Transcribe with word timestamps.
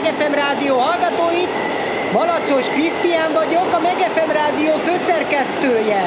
Megefem 0.00 0.34
Rádió 0.34 0.74
hallgatóit. 0.78 1.52
Malacos 2.12 2.66
Krisztián 2.74 3.32
vagyok, 3.32 3.68
a 3.78 3.80
Megefem 3.88 4.30
Rádió 4.40 4.72
főszerkesztője. 4.86 6.02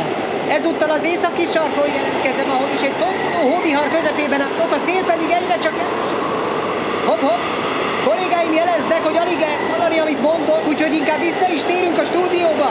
Ezúttal 0.58 0.90
az 0.90 1.04
északi 1.14 1.46
sarkon 1.54 1.88
jelentkezem, 1.98 2.50
ahol 2.56 2.70
is 2.78 2.82
egy 2.90 2.98
tomboló 3.02 3.42
hóvihar 3.52 3.88
közepében 3.96 4.42
állok, 4.42 4.72
a 4.78 4.80
szél 4.86 5.04
pedig 5.12 5.30
egyre 5.40 5.58
csak 5.64 5.74
Hopp, 7.08 7.22
hopp! 7.28 7.44
Kollégáim 8.08 8.54
jeleznek, 8.54 9.02
hogy 9.08 9.18
alig 9.18 9.40
lehet 9.40 9.64
hallani, 9.72 9.98
amit 9.98 10.22
mondok, 10.22 10.68
úgyhogy 10.68 10.94
inkább 10.94 11.20
vissza 11.20 11.48
is 11.58 11.64
térünk 11.64 11.98
a 11.98 12.06
stúdióba. 12.06 12.70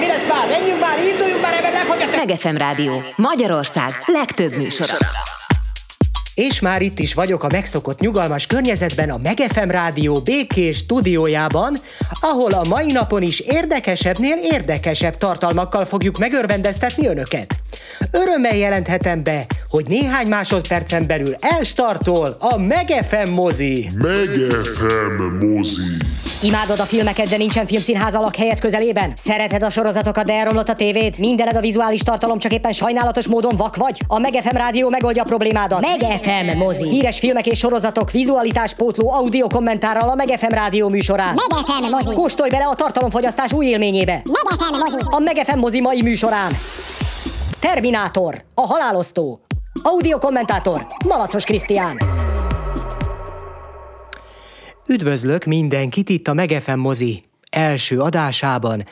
Mi 0.00 0.06
lesz 0.06 0.26
már? 0.32 0.46
Menjünk 0.48 0.80
már, 0.80 0.96
induljunk 1.10 1.42
már, 1.42 1.54
ebben 1.54 1.72
lefogy 1.72 2.02
a... 2.02 2.16
Megefem 2.16 2.56
Rádió. 2.56 3.02
Magyarország 3.16 4.02
legtöbb 4.06 4.52
műsora. 4.56 4.96
És 6.34 6.60
már 6.60 6.82
itt 6.82 6.98
is 6.98 7.14
vagyok 7.14 7.44
a 7.44 7.48
megszokott 7.52 8.00
nyugalmas 8.00 8.46
környezetben, 8.46 9.10
a 9.10 9.20
Megefem 9.22 9.70
Rádió 9.70 10.20
békés 10.20 10.76
stúdiójában, 10.76 11.76
ahol 12.20 12.50
a 12.50 12.64
mai 12.68 12.92
napon 12.92 13.22
is 13.22 13.40
érdekesebbnél 13.40 14.36
érdekesebb 14.42 15.18
tartalmakkal 15.18 15.84
fogjuk 15.84 16.18
megörvendeztetni 16.18 17.06
önöket. 17.06 17.54
Örömmel 18.10 18.56
jelenthetem 18.56 19.22
be, 19.22 19.46
hogy 19.68 19.84
néhány 19.88 20.28
másodpercen 20.28 21.06
belül 21.06 21.34
elstartol 21.40 22.36
a 22.38 22.58
Megefem 22.58 23.30
mozi. 23.32 23.88
Megefem 23.94 25.38
mozi. 25.40 25.80
Imádod 26.42 26.80
a 26.80 26.84
filmeket, 26.84 27.28
de 27.28 27.36
nincsen 27.36 27.66
filmszínház 27.66 28.14
a 28.14 28.30
helyet 28.38 28.60
közelében? 28.60 29.12
Szereted 29.14 29.62
a 29.62 29.70
sorozatokat, 29.70 30.24
de 30.24 30.32
elromlott 30.32 30.68
a 30.68 30.74
tévéd? 30.74 31.18
Mindened 31.18 31.56
a 31.56 31.60
vizuális 31.60 32.02
tartalom, 32.02 32.38
csak 32.38 32.52
éppen 32.52 32.72
sajnálatos 32.72 33.26
módon 33.26 33.56
vak 33.56 33.76
vagy? 33.76 34.00
A 34.06 34.18
Megefem 34.18 34.56
rádió 34.56 34.88
megoldja 34.88 35.22
a 35.22 35.24
problémádat. 35.24 35.80
Megefem 35.80 36.29
mozi. 36.56 36.88
Híres 36.88 37.18
filmek 37.18 37.46
és 37.46 37.58
sorozatok, 37.58 38.10
vizualitás 38.10 38.74
pótló 38.74 39.12
audio 39.12 39.46
kommentárral 39.46 40.08
a 40.08 40.14
Megefem 40.14 40.50
rádió 40.50 40.88
műsorán. 40.88 41.34
Megefem 41.48 41.90
mozi. 41.90 42.14
Kóstolj 42.16 42.50
bele 42.50 42.64
a 42.64 42.74
tartalomfogyasztás 42.74 43.52
új 43.52 43.66
élményébe. 43.66 44.22
Megefem 44.24 44.78
mozi. 44.78 45.04
A 45.10 45.18
Megefem 45.18 45.58
mozi 45.58 45.80
mai 45.80 46.02
műsorán. 46.02 46.52
Terminátor, 47.60 48.44
a 48.54 48.66
halálosztó. 48.66 49.40
Audio 49.82 50.18
kommentátor, 50.18 50.86
Malacos 51.04 51.44
Krisztián. 51.44 51.98
Üdvözlök 54.86 55.44
mindenkit 55.44 56.08
itt 56.08 56.28
a 56.28 56.32
Megefem 56.32 56.78
mozi 56.78 57.22
első 57.50 57.98
adásában. 57.98 58.84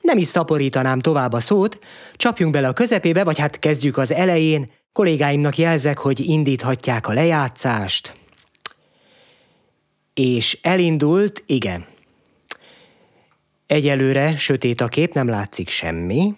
Nem 0.00 0.18
is 0.18 0.26
szaporítanám 0.26 0.98
tovább 0.98 1.32
a 1.32 1.40
szót, 1.40 1.78
csapjunk 2.16 2.52
bele 2.52 2.68
a 2.68 2.72
közepébe, 2.72 3.24
vagy 3.24 3.38
hát 3.38 3.58
kezdjük 3.58 3.96
az 3.96 4.12
elején. 4.12 4.70
Kollégáimnak 4.92 5.58
jelzek, 5.58 5.98
hogy 5.98 6.20
indíthatják 6.20 7.08
a 7.08 7.12
lejátszást. 7.12 8.14
És 10.14 10.58
elindult, 10.62 11.42
igen. 11.46 11.86
Egyelőre 13.66 14.36
sötét 14.36 14.80
a 14.80 14.88
kép, 14.88 15.14
nem 15.14 15.28
látszik 15.28 15.68
semmi. 15.68 16.34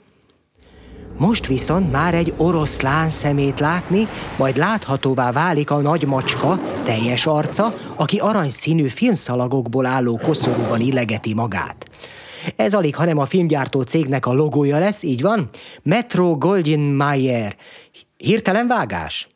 Most 1.19 1.47
viszont 1.47 1.93
már 1.93 2.15
egy 2.15 2.35
oroszlán 2.37 3.11
szemét 3.11 3.61
látni, 3.61 4.09
majd 4.39 4.57
láthatóvá 4.57 5.33
válik 5.33 5.71
a 5.71 5.81
nagy 5.81 6.07
macska, 6.07 6.61
teljes 6.85 7.27
arca, 7.27 7.75
aki 7.97 8.19
aranyszínű 8.19 8.87
filmszalagokból 8.87 9.87
álló 9.87 10.21
koszorúban 10.23 10.81
illegeti 10.81 11.35
magát. 11.35 11.91
Ez 12.57 12.75
alig, 12.75 12.95
hanem 12.95 13.19
a 13.19 13.25
filmgyártó 13.25 13.83
cégnek 13.83 14.27
a 14.27 14.33
logója 14.33 14.79
lesz, 14.79 15.03
így 15.03 15.23
van? 15.23 15.49
Metro 15.83 16.37
Goldwyn 16.39 16.81
Mayer. 16.81 17.57
Hirtelen 18.25 18.67
vágás. 18.67 19.29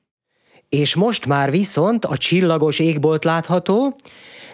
És 0.69 0.95
most 0.95 1.27
már 1.27 1.51
viszont 1.51 2.05
a 2.05 2.17
csillagos 2.17 2.79
égbolt 2.79 3.25
látható, 3.25 3.97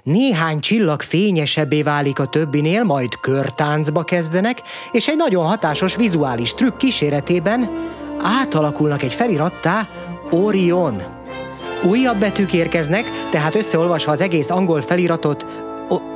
néhány 0.03 0.61
csillag 0.61 1.03
fényesebbé 1.03 1.83
válik 1.83 2.19
a 2.19 2.27
többinél, 2.27 2.83
majd 2.83 3.09
körtáncba 3.21 4.05
kezdenek, 4.05 4.63
és 4.93 5.09
egy 5.09 5.17
nagyon 5.17 5.47
hatásos 5.47 5.97
vizuális 5.97 6.55
trükk 6.55 6.77
kíséretében 6.77 7.71
átalakulnak 8.23 9.03
egy 9.03 9.15
felirattá 9.15 9.89
Orion. 10.31 11.03
Újabb 11.83 12.19
betűk 12.19 12.53
érkeznek, 12.53 13.11
tehát 13.31 13.55
összeolvasva 13.55 14.13
az 14.13 14.21
egész 14.21 14.51
angol 14.51 14.81
feliratot, 14.81 15.47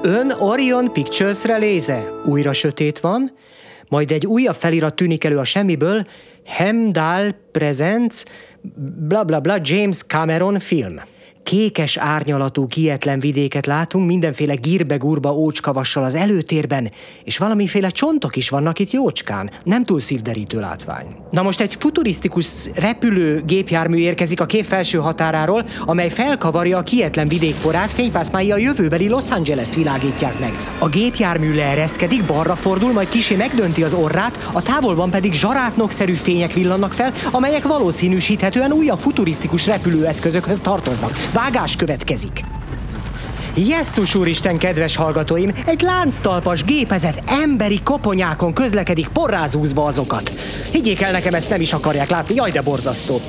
Ön 0.03 0.31
Orion 0.31 0.93
Pictures-re 0.93 1.57
léze. 1.57 2.13
Újra 2.25 2.53
sötét 2.53 3.01
van, 3.01 3.33
majd 3.89 4.11
egy 4.11 4.27
újabb 4.27 4.57
felirat 4.57 4.95
tűnik 4.95 5.25
elő 5.25 5.39
a 5.39 5.45
semmiből, 5.45 6.07
Hemdal 6.49 7.35
Presents, 7.53 8.25
bla 8.63 9.25
bla 9.25 9.41
bla 9.41 9.61
James 9.61 10.03
Cameron 10.03 10.61
film 10.61 11.01
kékes 11.49 11.97
árnyalatú 11.97 12.67
kietlen 12.67 13.19
vidéket 13.19 13.67
látunk, 13.67 14.07
mindenféle 14.07 14.55
gírbe-gurba 14.55 15.33
ócskavassal 15.35 16.05
az 16.05 16.15
előtérben, 16.15 16.91
és 17.25 17.39
valamiféle 17.39 17.89
csontok 17.89 18.37
is 18.37 18.49
vannak 18.49 18.79
itt 18.79 18.91
jócskán. 18.91 19.51
Nem 19.65 19.85
túl 19.85 20.01
szívderítő 20.01 20.61
látvány. 20.61 21.07
Na 21.31 21.43
most 21.43 21.61
egy 21.61 21.77
futurisztikus 21.79 22.47
repülő 22.75 23.43
gépjármű 23.47 23.97
érkezik 23.97 24.41
a 24.41 24.47
kép 24.47 24.65
felső 24.65 24.99
határáról, 24.99 25.65
amely 25.85 26.09
felkavarja 26.09 26.79
a 26.79 26.83
kietlen 26.83 27.29
vidékporát, 27.29 27.93
fénypászmái 27.93 28.53
a 28.53 28.57
jövőbeli 28.57 29.09
Los 29.09 29.31
Angeles-t 29.31 29.75
világítják 29.75 30.39
meg. 30.39 30.53
A 30.79 30.89
gépjármű 30.89 31.55
leereszkedik, 31.55 32.25
balra 32.25 32.55
fordul, 32.55 32.93
majd 32.93 33.09
kisé 33.09 33.37
megdönti 33.37 33.83
az 33.83 33.95
orrát, 33.95 34.49
a 34.53 34.63
távolban 34.63 35.11
pedig 35.11 35.33
zsarátnokszerű 35.33 36.13
fények 36.13 36.53
villannak 36.53 36.93
fel, 36.93 37.13
amelyek 37.31 37.63
valószínűsíthetően 37.63 38.73
újabb 38.73 38.99
futurisztikus 38.99 39.67
repülőeszközökhöz 39.67 40.61
tartoznak. 40.61 41.13
Vágás 41.39 41.77
következik. 41.77 42.45
Jesszus 43.57 44.15
úristen, 44.15 44.59
kedves 44.59 44.97
hallgatóim, 44.97 45.53
egy 45.67 45.81
lánctalpas 45.81 46.65
gépezet 46.65 47.23
emberi 47.27 47.81
koponyákon 47.83 48.53
közlekedik, 48.53 49.09
porrázúzva 49.09 49.85
azokat. 49.85 50.29
Higgyék 50.71 51.01
el 51.01 51.13
nekem, 51.13 51.35
ezt 51.35 51.51
nem 51.51 51.61
is 51.61 51.73
akarják 51.73 52.11
látni, 52.11 52.35
jaj 52.35 52.51
de 52.51 52.63
borzasztó. 52.63 53.21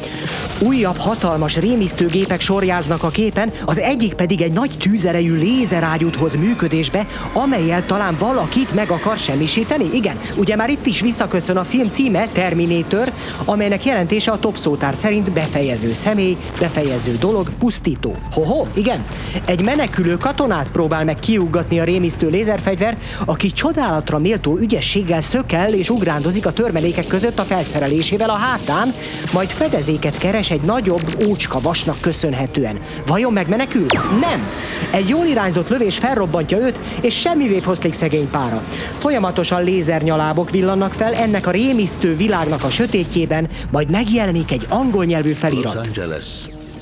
Újabb 0.61 0.97
hatalmas 0.97 1.57
rémisztőgépek 1.57 2.41
sorjáznak 2.41 3.03
a 3.03 3.09
képen, 3.09 3.51
az 3.65 3.79
egyik 3.79 4.13
pedig 4.13 4.41
egy 4.41 4.51
nagy 4.51 4.77
tűzerejű 4.79 5.35
lézerágyút 5.35 6.15
hoz 6.15 6.35
működésbe, 6.35 7.07
amelyel 7.33 7.85
talán 7.85 8.15
valakit 8.19 8.73
meg 8.73 8.89
akar 8.89 9.17
semmisíteni. 9.17 9.89
Igen, 9.93 10.19
ugye 10.35 10.55
már 10.55 10.69
itt 10.69 10.85
is 10.85 11.01
visszaköszön 11.01 11.57
a 11.57 11.63
film 11.63 11.89
címe 11.89 12.27
Terminator, 12.31 13.11
amelynek 13.45 13.85
jelentése 13.85 14.31
a 14.31 14.39
top 14.39 14.57
szótár 14.57 14.95
szerint 14.95 15.31
befejező 15.31 15.93
személy, 15.93 16.37
befejező 16.59 17.17
dolog, 17.19 17.49
pusztító. 17.59 18.15
Hoho, 18.31 18.65
igen, 18.73 19.05
egy 19.45 19.63
menekülő 19.63 20.17
katonát 20.17 20.69
próbál 20.71 21.03
meg 21.03 21.19
kiuggatni 21.19 21.79
a 21.79 21.83
rémisztő 21.83 22.29
lézerfegyver, 22.29 22.97
aki 23.25 23.51
csodálatra 23.51 24.17
méltó 24.17 24.57
ügyességgel 24.57 25.21
szökel 25.21 25.73
és 25.73 25.89
ugrándozik 25.89 26.45
a 26.45 26.53
törmelékek 26.53 27.07
között 27.07 27.39
a 27.39 27.43
felszerelésével 27.43 28.29
a 28.29 28.37
hátán, 28.37 28.93
majd 29.33 29.49
fedezéket 29.49 30.17
keres 30.17 30.47
egy 30.49 30.61
nagyobb 30.61 31.23
ócska 31.27 31.59
vasnak 31.59 32.01
köszönhetően. 32.01 32.79
Vajon 33.07 33.33
megmenekül? 33.33 33.85
Nem! 34.19 34.47
Egy 34.91 35.09
jól 35.09 35.25
irányzott 35.25 35.69
lövés 35.69 35.97
felrobbantja 35.97 36.57
őt, 36.57 36.79
és 37.01 37.19
semmivé 37.19 37.59
foszlik 37.59 37.93
szegény 37.93 38.29
pára. 38.29 38.63
Folyamatosan 38.97 39.63
lézernyalábok 39.63 40.49
villannak 40.49 40.93
fel 40.93 41.13
ennek 41.13 41.47
a 41.47 41.51
rémisztő 41.51 42.15
világnak 42.15 42.63
a 42.63 42.69
sötétjében, 42.69 43.47
majd 43.71 43.89
megjelenik 43.89 44.51
egy 44.51 44.65
angol 44.69 45.05
nyelvű 45.05 45.31
felirat. 45.31 45.73
Los 45.73 45.85
Angeles. 45.87 46.25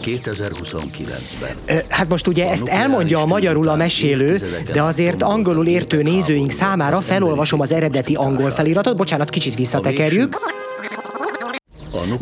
2029-ben. 0.04 1.82
Hát 1.88 2.10
most 2.10 2.28
ugye 2.28 2.50
ezt 2.52 2.68
elmondja 2.68 3.22
a 3.22 3.26
magyarul 3.26 3.68
a 3.68 3.76
mesélő, 3.76 4.42
de 4.74 4.82
azért 4.82 5.22
angolul 5.22 5.68
értő 5.68 6.02
nézőink 6.02 6.52
számára 6.52 7.02
felolvasom 7.02 7.60
az 7.60 7.72
eredeti 7.72 8.14
angol 8.14 8.52
feliratot. 8.52 8.96
Bocsánat, 8.96 9.30
kicsit 9.30 9.56
visszatekerjük. 9.56 10.36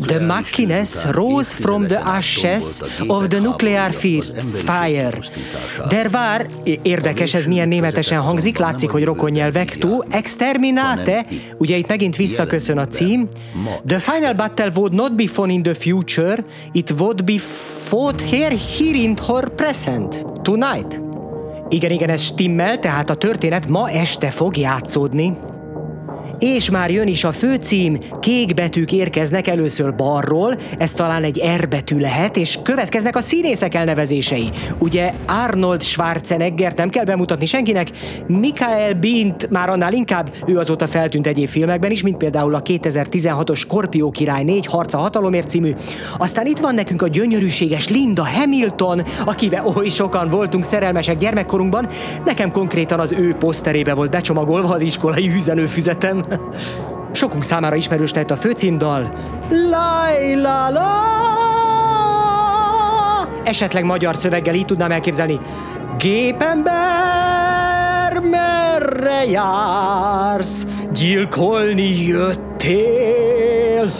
The 0.06 0.24
Machines 0.26 1.04
rose 1.10 1.54
from 1.54 1.86
the 1.86 2.00
ashes 2.04 2.82
of 3.06 3.26
the 3.26 3.38
nuclear 3.38 3.92
fire. 4.64 5.18
Der 5.88 6.08
war, 6.12 6.46
érdekes 6.82 7.34
ez 7.34 7.46
milyen 7.46 7.68
németesen 7.68 8.20
hangzik, 8.20 8.58
látszik, 8.58 8.90
hogy 8.90 9.04
rokonnyelvek, 9.04 9.76
tu 9.76 9.98
exterminate, 10.10 11.26
ugye 11.58 11.76
itt 11.76 11.88
megint 11.88 12.16
visszaköszön 12.16 12.78
a 12.78 12.86
cím. 12.86 13.28
The 13.86 13.98
final 13.98 14.34
battle 14.34 14.72
would 14.74 14.92
not 14.92 15.14
be 15.14 15.26
fought 15.26 15.52
in 15.52 15.62
the 15.62 15.74
future, 15.74 16.44
it 16.72 16.90
would 16.90 17.24
be 17.24 17.38
fought 17.84 18.20
here, 18.20 18.54
here 18.78 18.98
in 18.98 19.16
her 19.26 19.48
present, 19.48 20.24
tonight. 20.42 21.00
Igen, 21.68 21.90
igen, 21.90 22.08
ez 22.08 22.20
stimmel, 22.20 22.78
tehát 22.78 23.10
a 23.10 23.14
történet 23.14 23.68
ma 23.68 23.90
este 23.90 24.30
fog 24.30 24.56
játszódni. 24.56 25.36
És 26.38 26.70
már 26.70 26.90
jön 26.90 27.06
is 27.06 27.24
a 27.24 27.32
főcím, 27.32 27.98
kék 28.20 28.54
betűk 28.54 28.92
érkeznek 28.92 29.46
először 29.46 29.94
balról, 29.94 30.54
ez 30.78 30.92
talán 30.92 31.22
egy 31.22 31.42
R 31.56 31.68
betű 31.68 31.98
lehet, 31.98 32.36
és 32.36 32.58
következnek 32.62 33.16
a 33.16 33.20
színészek 33.20 33.74
elnevezései. 33.74 34.50
Ugye 34.78 35.12
Arnold 35.26 35.82
Schwarzenegger 35.82 36.72
nem 36.76 36.88
kell 36.88 37.04
bemutatni 37.04 37.46
senkinek, 37.46 37.90
Michael 38.26 38.94
Bint 38.94 39.50
már 39.50 39.68
annál 39.68 39.92
inkább, 39.92 40.32
ő 40.46 40.58
azóta 40.58 40.86
feltűnt 40.86 41.26
egyéb 41.26 41.48
filmekben 41.48 41.90
is, 41.90 42.02
mint 42.02 42.16
például 42.16 42.54
a 42.54 42.62
2016-os 42.62 43.56
Skorpió 43.56 44.10
király 44.10 44.44
4 44.44 44.66
harca 44.66 44.98
hatalomért 44.98 45.48
című. 45.48 45.74
Aztán 46.18 46.46
itt 46.46 46.58
van 46.58 46.74
nekünk 46.74 47.02
a 47.02 47.08
gyönyörűséges 47.08 47.88
Linda 47.88 48.26
Hamilton, 48.26 49.02
akibe 49.24 49.62
oly 49.76 49.88
sokan 49.88 50.30
voltunk 50.30 50.64
szerelmesek 50.64 51.18
gyermekkorunkban, 51.18 51.88
nekem 52.24 52.50
konkrétan 52.50 53.00
az 53.00 53.12
ő 53.12 53.34
poszterébe 53.34 53.94
volt 53.94 54.10
becsomagolva 54.10 54.74
az 54.74 54.82
iskolai 54.82 55.28
üzenőfüzetem. 55.28 56.24
Sokunk 57.12 57.44
számára 57.44 57.74
ismerős 57.74 58.12
lett 58.12 58.30
a 58.30 58.36
főcímdal. 58.36 59.08
Laila 59.48 60.70
la 60.70 61.14
Esetleg 63.44 63.84
magyar 63.84 64.16
szöveggel 64.16 64.54
így 64.54 64.64
tudnám 64.64 64.90
elképzelni. 64.90 65.40
Gépember, 65.98 66.72
merre 68.30 69.24
jársz? 69.24 70.66
Gyilkolni 70.92 72.06
jöttél? 72.06 73.90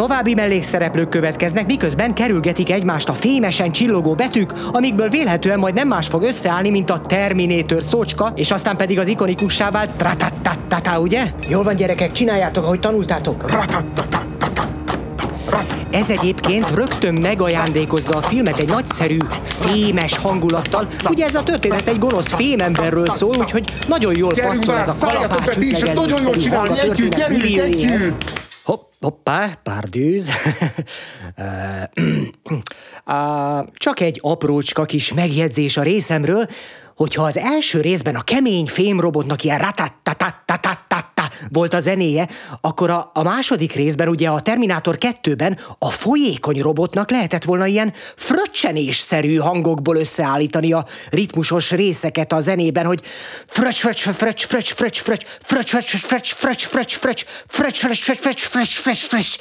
További 0.00 0.34
mellékszereplők 0.34 1.08
következnek, 1.08 1.66
miközben 1.66 2.14
kerülgetik 2.14 2.70
egymást 2.70 3.08
a 3.08 3.12
fémesen 3.12 3.72
csillogó 3.72 4.14
betűk, 4.14 4.52
amikből 4.72 5.08
vélhetően 5.08 5.58
majd 5.58 5.74
nem 5.74 5.88
más 5.88 6.06
fog 6.06 6.22
összeállni, 6.22 6.70
mint 6.70 6.90
a 6.90 7.00
Terminator 7.00 7.82
szócska, 7.82 8.32
és 8.34 8.50
aztán 8.50 8.76
pedig 8.76 8.98
az 8.98 9.08
ikonikussá 9.08 9.70
vált 9.70 9.90
tratatatata, 9.90 11.00
ugye? 11.00 11.32
Jól 11.48 11.62
van 11.62 11.76
gyerekek, 11.76 12.12
csináljátok, 12.12 12.64
ahogy 12.64 12.80
tanultátok. 12.80 13.44
Ez 15.90 16.10
egyébként 16.10 16.70
rögtön 16.74 17.14
megajándékozza 17.14 18.16
a 18.16 18.22
filmet 18.22 18.58
egy 18.58 18.68
nagyszerű, 18.68 19.18
fémes 19.42 20.18
hangulattal. 20.18 20.86
Ugye 21.08 21.26
ez 21.26 21.34
a 21.34 21.42
történet 21.42 21.88
egy 21.88 21.98
gonosz 21.98 22.32
fémemberről 22.32 23.08
szól, 23.08 23.36
úgyhogy 23.38 23.64
nagyon 23.88 24.16
jól 24.16 24.32
passzol 24.46 24.78
ez 24.78 25.02
a 25.02 25.06
kalapács 25.06 25.56
ezt 25.56 25.94
nagyon 25.94 26.22
jól 26.22 26.36
csinálni, 26.36 26.80
együtt, 26.80 27.14
gyerünk, 27.14 27.42
együtt. 27.42 28.39
Hopp, 29.00 29.28
hoppá, 29.28 29.54
párdűz. 29.62 30.30
Á, 33.04 33.64
Csak 33.74 34.00
egy 34.00 34.18
aprócska 34.22 34.84
kis 34.84 35.12
megjegyzés 35.12 35.76
a 35.76 35.82
részemről, 35.82 36.46
hogyha 36.96 37.24
az 37.24 37.36
első 37.36 37.80
részben 37.80 38.14
a 38.14 38.20
kemény 38.20 38.66
fémrobotnak 38.66 39.44
ilyen 39.44 39.58
ratatatatatatata 39.58 41.09
volt 41.48 41.74
a 41.74 41.80
zenéje, 41.80 42.28
akkor 42.60 42.90
a, 42.90 43.10
a 43.14 43.22
második 43.22 43.72
részben, 43.72 44.08
ugye 44.08 44.28
a 44.28 44.40
Terminátor 44.40 44.98
2-ben 45.00 45.58
a 45.78 45.90
folyékony 45.90 46.60
robotnak 46.60 47.10
lehetett 47.10 47.44
volna 47.44 47.66
ilyen 47.66 47.92
fröccsenésszerű 48.16 49.36
hangokból 49.36 49.96
összeállítani 49.96 50.72
a 50.72 50.86
ritmusos 51.10 51.70
részeket 51.70 52.32
a 52.32 52.40
zenében, 52.40 52.86
hogy 52.86 53.02
fröcs, 53.46 53.80
fröcs, 53.80 54.10
fröcs, 54.10 54.46
fröcs, 54.46 54.72
fröcs, 54.72 55.00
fröcs, 55.00 55.24
fröcs, 55.40 55.70
fröcs, 55.70 55.96
fröcs, 55.96 56.34
fröcs, 56.34 56.96
fröcs, 56.96 56.96
fröcs, 56.96 57.24
fröcs, 57.46 57.78
fröcs, 57.78 58.02
fröcs, 58.02 58.42
fröcs, 58.42 58.78
fröcs, 58.78 59.06
fröcs. 59.06 59.38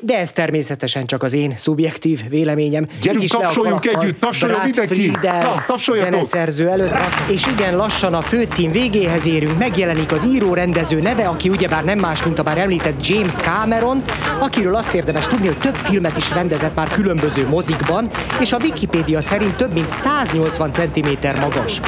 De 0.00 0.18
ez 0.18 0.32
természetesen 0.32 1.06
csak 1.06 1.22
az 1.22 1.32
én 1.32 1.54
szubjektív 1.56 2.28
véleményem. 2.28 2.86
Gyerünk, 3.02 3.22
is 3.22 3.30
tapsoljunk 3.30 3.86
együtt, 3.86 4.20
tapsoljon 4.20 4.60
mindenki! 4.64 5.10
Na, 5.22 5.64
tapsoljatok! 5.66 6.12
zeneszerző 6.12 6.68
előtt. 6.68 6.94
És 7.26 7.46
igen, 7.46 7.76
lassan 7.76 8.14
a 8.14 8.20
főcím 8.20 8.70
végéhez 8.70 9.26
érünk, 9.26 9.58
megjelenik 9.58 10.12
az 10.12 10.26
író-rendező 10.26 11.00
neve, 11.00 11.26
aki 11.26 11.48
ugyebár 11.48 11.84
nem 11.84 11.98
más, 11.98 12.22
mint 12.22 12.38
a 12.38 12.42
már 12.42 12.58
említett 12.58 13.06
James 13.06 13.32
Cameron, 13.32 14.02
akiről 14.40 14.74
azt 14.74 14.94
érdemes 14.94 15.26
tudni, 15.26 15.46
hogy 15.46 15.58
több 15.58 15.74
filmet 15.74 16.16
is 16.16 16.34
rendezett 16.34 16.74
már 16.74 16.88
különböző 16.88 17.48
mozikban, 17.48 18.10
és 18.40 18.52
a 18.52 18.58
Wikipédia 18.62 19.20
szerint 19.20 19.56
több 19.56 19.74
mint 19.74 19.90
180 19.90 20.72
cm 20.72 21.08
magas. 21.40 21.80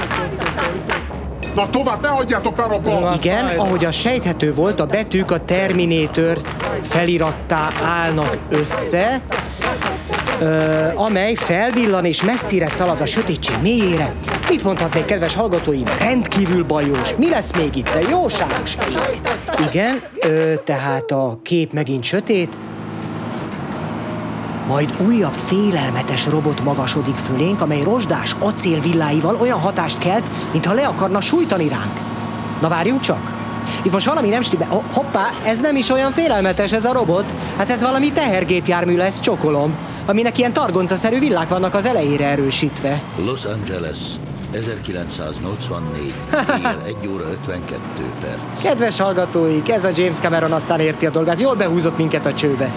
Na 1.55 1.71
tovább, 1.71 2.03
ne 2.03 2.09
hagyjátok 2.09 2.57
már 2.57 2.73
abba! 2.73 3.15
Igen, 3.21 3.47
ahogy 3.47 3.85
a 3.85 3.91
sejthető 3.91 4.55
volt, 4.55 4.81
a 4.81 4.87
betűk 4.87 5.31
a 5.31 5.45
Terminator 5.45 6.39
felirattá 6.83 7.69
állnak 7.85 8.37
össze, 8.49 9.21
ö, 10.41 10.87
amely 10.95 11.35
felvillan 11.35 12.05
és 12.05 12.23
messzire 12.23 12.69
szalad 12.69 13.01
a 13.01 13.07
sötétség 13.07 13.57
mélyére. 13.63 14.13
Mit 14.49 14.63
mondhatnék, 14.65 15.05
kedves 15.05 15.35
hallgatóim? 15.35 15.85
Rendkívül 15.99 16.65
bajós. 16.65 17.15
Mi 17.17 17.29
lesz 17.31 17.57
még 17.57 17.77
itt? 17.77 17.93
De 17.93 18.01
jóságos 18.11 18.77
ég. 18.91 19.21
Igen, 19.71 19.99
ö, 20.21 20.53
tehát 20.65 21.11
a 21.11 21.39
kép 21.43 21.73
megint 21.73 22.05
sötét, 22.05 22.53
majd 24.69 24.95
újabb 25.07 25.33
félelmetes 25.33 26.27
robot 26.27 26.65
magasodik 26.65 27.15
fölénk, 27.15 27.61
amely 27.61 27.83
rozsdás 27.83 28.37
acélvilláival 28.39 29.37
olyan 29.41 29.59
hatást 29.59 29.99
kelt, 29.99 30.31
mintha 30.53 30.73
le 30.73 30.87
akarna 30.87 31.21
sújtani 31.21 31.69
ránk. 31.69 31.93
Na 32.61 32.69
várjunk 32.69 33.01
csak! 33.01 33.37
Itt 33.83 33.93
most 33.93 34.07
valami 34.07 34.29
nem. 34.29 34.43
Oh, 34.69 34.83
hoppá, 34.93 35.31
ez 35.45 35.61
nem 35.61 35.77
is 35.77 35.89
olyan 35.89 36.13
félelmetes 36.13 36.73
ez 36.73 36.85
a 36.85 36.93
robot. 36.93 37.25
Hát 37.57 37.71
ez 37.71 37.83
valami 37.83 38.13
tehergépjármű 38.13 38.97
lesz, 38.97 39.21
csokolom. 39.21 39.77
Aminek 40.07 40.39
ilyen 40.39 40.53
targoncaszerű 40.53 41.19
villák 41.19 41.49
vannak 41.49 41.75
az 41.75 41.87
elejére 41.87 42.27
erősítve. 42.27 43.03
Los 43.25 43.45
Angeles, 43.45 43.99
1984, 44.53 46.15
éjjel 46.57 46.83
1 46.87 47.09
óra 47.09 47.25
52 47.31 47.81
perc. 48.21 48.63
Kedves 48.63 48.99
hallgatóik, 48.99 49.71
ez 49.71 49.85
a 49.85 49.91
James 49.95 50.17
Cameron 50.17 50.53
aztán 50.53 50.81
érti 50.81 51.07
a 51.07 51.11
dolgát, 51.11 51.41
jól 51.41 51.55
behúzott 51.55 51.97
minket 51.97 52.27
a 52.27 52.35
csőbe. 52.35 52.71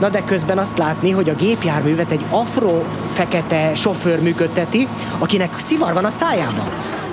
Na 0.00 0.08
de 0.08 0.22
közben 0.22 0.58
azt 0.58 0.78
látni, 0.78 1.10
hogy 1.10 1.28
a 1.28 1.34
gépjárművet 1.34 2.10
egy 2.10 2.24
afro-fekete 2.30 3.74
sofőr 3.74 4.22
működteti, 4.22 4.88
akinek 5.18 5.58
szivar 5.58 5.92
van 5.92 6.04
a 6.04 6.10
szájában. 6.10 6.68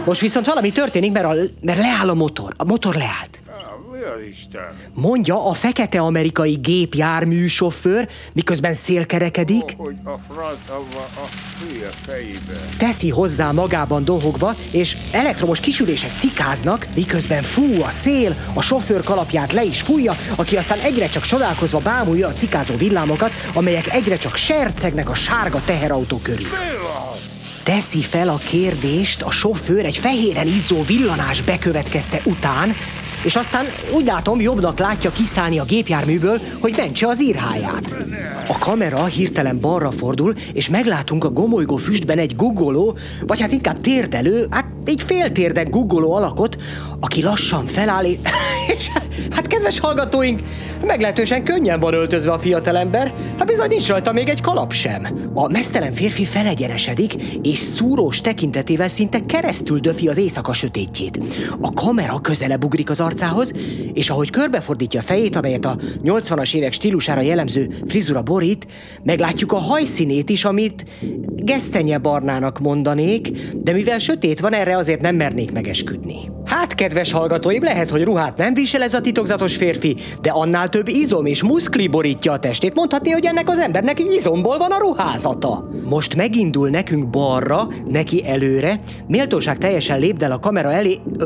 Most 0.05 0.21
viszont 0.21 0.45
valami 0.45 0.71
történik, 0.71 1.11
mert, 1.11 1.25
a, 1.25 1.33
mert 1.61 1.79
leáll 1.79 2.09
a 2.09 2.13
motor. 2.13 2.53
A 2.57 2.65
motor 2.65 2.95
leállt. 2.95 3.32
Mondja 4.93 5.47
a 5.49 5.53
fekete 5.53 5.99
amerikai 5.99 6.53
gépjármű 6.53 7.47
sofőr, 7.47 8.07
miközben 8.33 8.73
szélkerekedik, 8.73 9.75
hogy 9.77 9.95
a 10.03 10.33
francba 10.33 11.09
a 11.15 11.27
hülye 11.59 11.89
fejébe. 12.05 12.69
teszi 12.77 13.09
hozzá 13.09 13.51
magában 13.51 14.05
dohogva, 14.05 14.55
és 14.71 14.97
elektromos 15.11 15.59
kisülések 15.59 16.17
cikáznak, 16.17 16.87
miközben 16.95 17.43
fú 17.43 17.81
a 17.81 17.89
szél, 17.89 18.35
a 18.53 18.61
sofőr 18.61 19.03
kalapját 19.03 19.51
le 19.51 19.63
is 19.63 19.81
fújja, 19.81 20.15
aki 20.35 20.57
aztán 20.57 20.79
egyre 20.79 21.07
csak 21.07 21.23
csodálkozva 21.23 21.79
bámulja 21.79 22.27
a 22.27 22.33
cikázó 22.33 22.75
villámokat, 22.75 23.31
amelyek 23.53 23.93
egyre 23.93 24.17
csak 24.17 24.35
sercegnek 24.35 25.09
a 25.09 25.13
sárga 25.13 25.61
teherautó 25.65 26.17
körül. 26.17 26.47
Teszi 27.63 28.01
fel 28.01 28.29
a 28.29 28.37
kérdést 28.37 29.21
a 29.21 29.31
sofőr 29.31 29.85
egy 29.85 29.97
fehéren 29.97 30.47
izzó 30.47 30.83
villanás 30.83 31.41
bekövetkezte 31.41 32.21
után, 32.23 32.73
és 33.23 33.35
aztán 33.35 33.65
úgy 33.93 34.05
látom, 34.05 34.41
jobbnak 34.41 34.79
látja 34.79 35.11
kiszállni 35.11 35.59
a 35.59 35.63
gépjárműből, 35.63 36.39
hogy 36.59 36.73
mentse 36.77 37.07
az 37.07 37.21
írháját. 37.21 37.95
A 38.47 38.57
kamera 38.57 39.05
hirtelen 39.05 39.59
balra 39.59 39.91
fordul, 39.91 40.33
és 40.53 40.69
meglátunk 40.69 41.23
a 41.23 41.31
gomolygó 41.31 41.75
füstben 41.75 42.17
egy 42.17 42.35
guggoló, 42.35 42.97
vagy 43.21 43.41
hát 43.41 43.51
inkább 43.51 43.81
térdelő, 43.81 44.47
hát 44.49 44.65
így 44.87 45.03
féltérden 45.03 45.69
guggoló 45.69 46.13
alakot, 46.13 46.57
aki 46.99 47.21
lassan 47.21 47.65
feláll, 47.65 48.05
és, 48.77 48.89
hát 49.31 49.47
kedves 49.47 49.79
hallgatóink, 49.79 50.41
meglehetősen 50.85 51.43
könnyen 51.43 51.79
van 51.79 51.93
öltözve 51.93 52.31
a 52.31 52.39
fiatalember, 52.39 53.13
hát 53.37 53.47
bizony 53.47 53.67
nincs 53.67 53.87
rajta 53.87 54.11
még 54.11 54.29
egy 54.29 54.41
kalap 54.41 54.71
sem. 54.71 55.07
A 55.33 55.51
mesztelen 55.51 55.93
férfi 55.93 56.25
felegyenesedik, 56.25 57.13
és 57.41 57.57
szúrós 57.57 58.21
tekintetével 58.21 58.87
szinte 58.87 59.19
keresztül 59.25 59.79
döfi 59.79 60.07
az 60.07 60.17
éjszaka 60.17 60.53
sötétjét. 60.53 61.19
A 61.61 61.73
kamera 61.73 62.19
közelebb 62.19 62.63
ugrik 62.63 62.89
az 62.89 62.99
arcához, 62.99 63.51
és 63.93 64.09
ahogy 64.09 64.29
körbefordítja 64.29 64.99
a 64.99 65.03
fejét, 65.03 65.35
amelyet 65.35 65.65
a 65.65 65.77
80-as 66.03 66.53
évek 66.53 66.71
stílusára 66.71 67.21
jellemző 67.21 67.83
frizura 67.87 68.21
borít, 68.21 68.67
meglátjuk 69.03 69.51
a 69.51 69.57
hajszínét 69.57 70.29
is, 70.29 70.45
amit 70.45 70.85
gesztenye 71.35 71.97
barnának 71.97 72.59
mondanék, 72.59 73.31
de 73.53 73.71
mivel 73.71 73.97
sötét 73.97 74.39
van, 74.39 74.53
erre 74.53 74.72
erre 74.73 74.81
azért 74.81 75.01
nem 75.01 75.15
mernék 75.15 75.51
megesküdni. 75.51 76.15
Hát, 76.45 76.75
kedves 76.75 77.11
hallgatóim, 77.11 77.63
lehet, 77.63 77.89
hogy 77.89 78.03
ruhát 78.03 78.37
nem 78.37 78.53
visel 78.53 78.81
ez 78.81 78.93
a 78.93 79.01
titokzatos 79.01 79.55
férfi, 79.55 79.95
de 80.21 80.29
annál 80.29 80.69
több 80.69 80.87
izom 80.87 81.25
és 81.25 81.43
muszkli 81.43 81.87
borítja 81.87 82.31
a 82.31 82.39
testét. 82.39 82.73
Mondhatni, 82.73 83.11
hogy 83.11 83.25
ennek 83.25 83.49
az 83.49 83.59
embernek 83.59 83.99
izomból 83.99 84.57
van 84.57 84.71
a 84.71 84.77
ruházata. 84.77 85.69
Most 85.85 86.15
megindul 86.15 86.69
nekünk 86.69 87.09
balra, 87.09 87.67
neki 87.89 88.27
előre, 88.27 88.79
méltóság 89.07 89.57
teljesen 89.57 89.99
lépdel 89.99 90.31
a 90.31 90.39
kamera 90.39 90.71
elé... 90.71 90.99
Ö, 91.17 91.25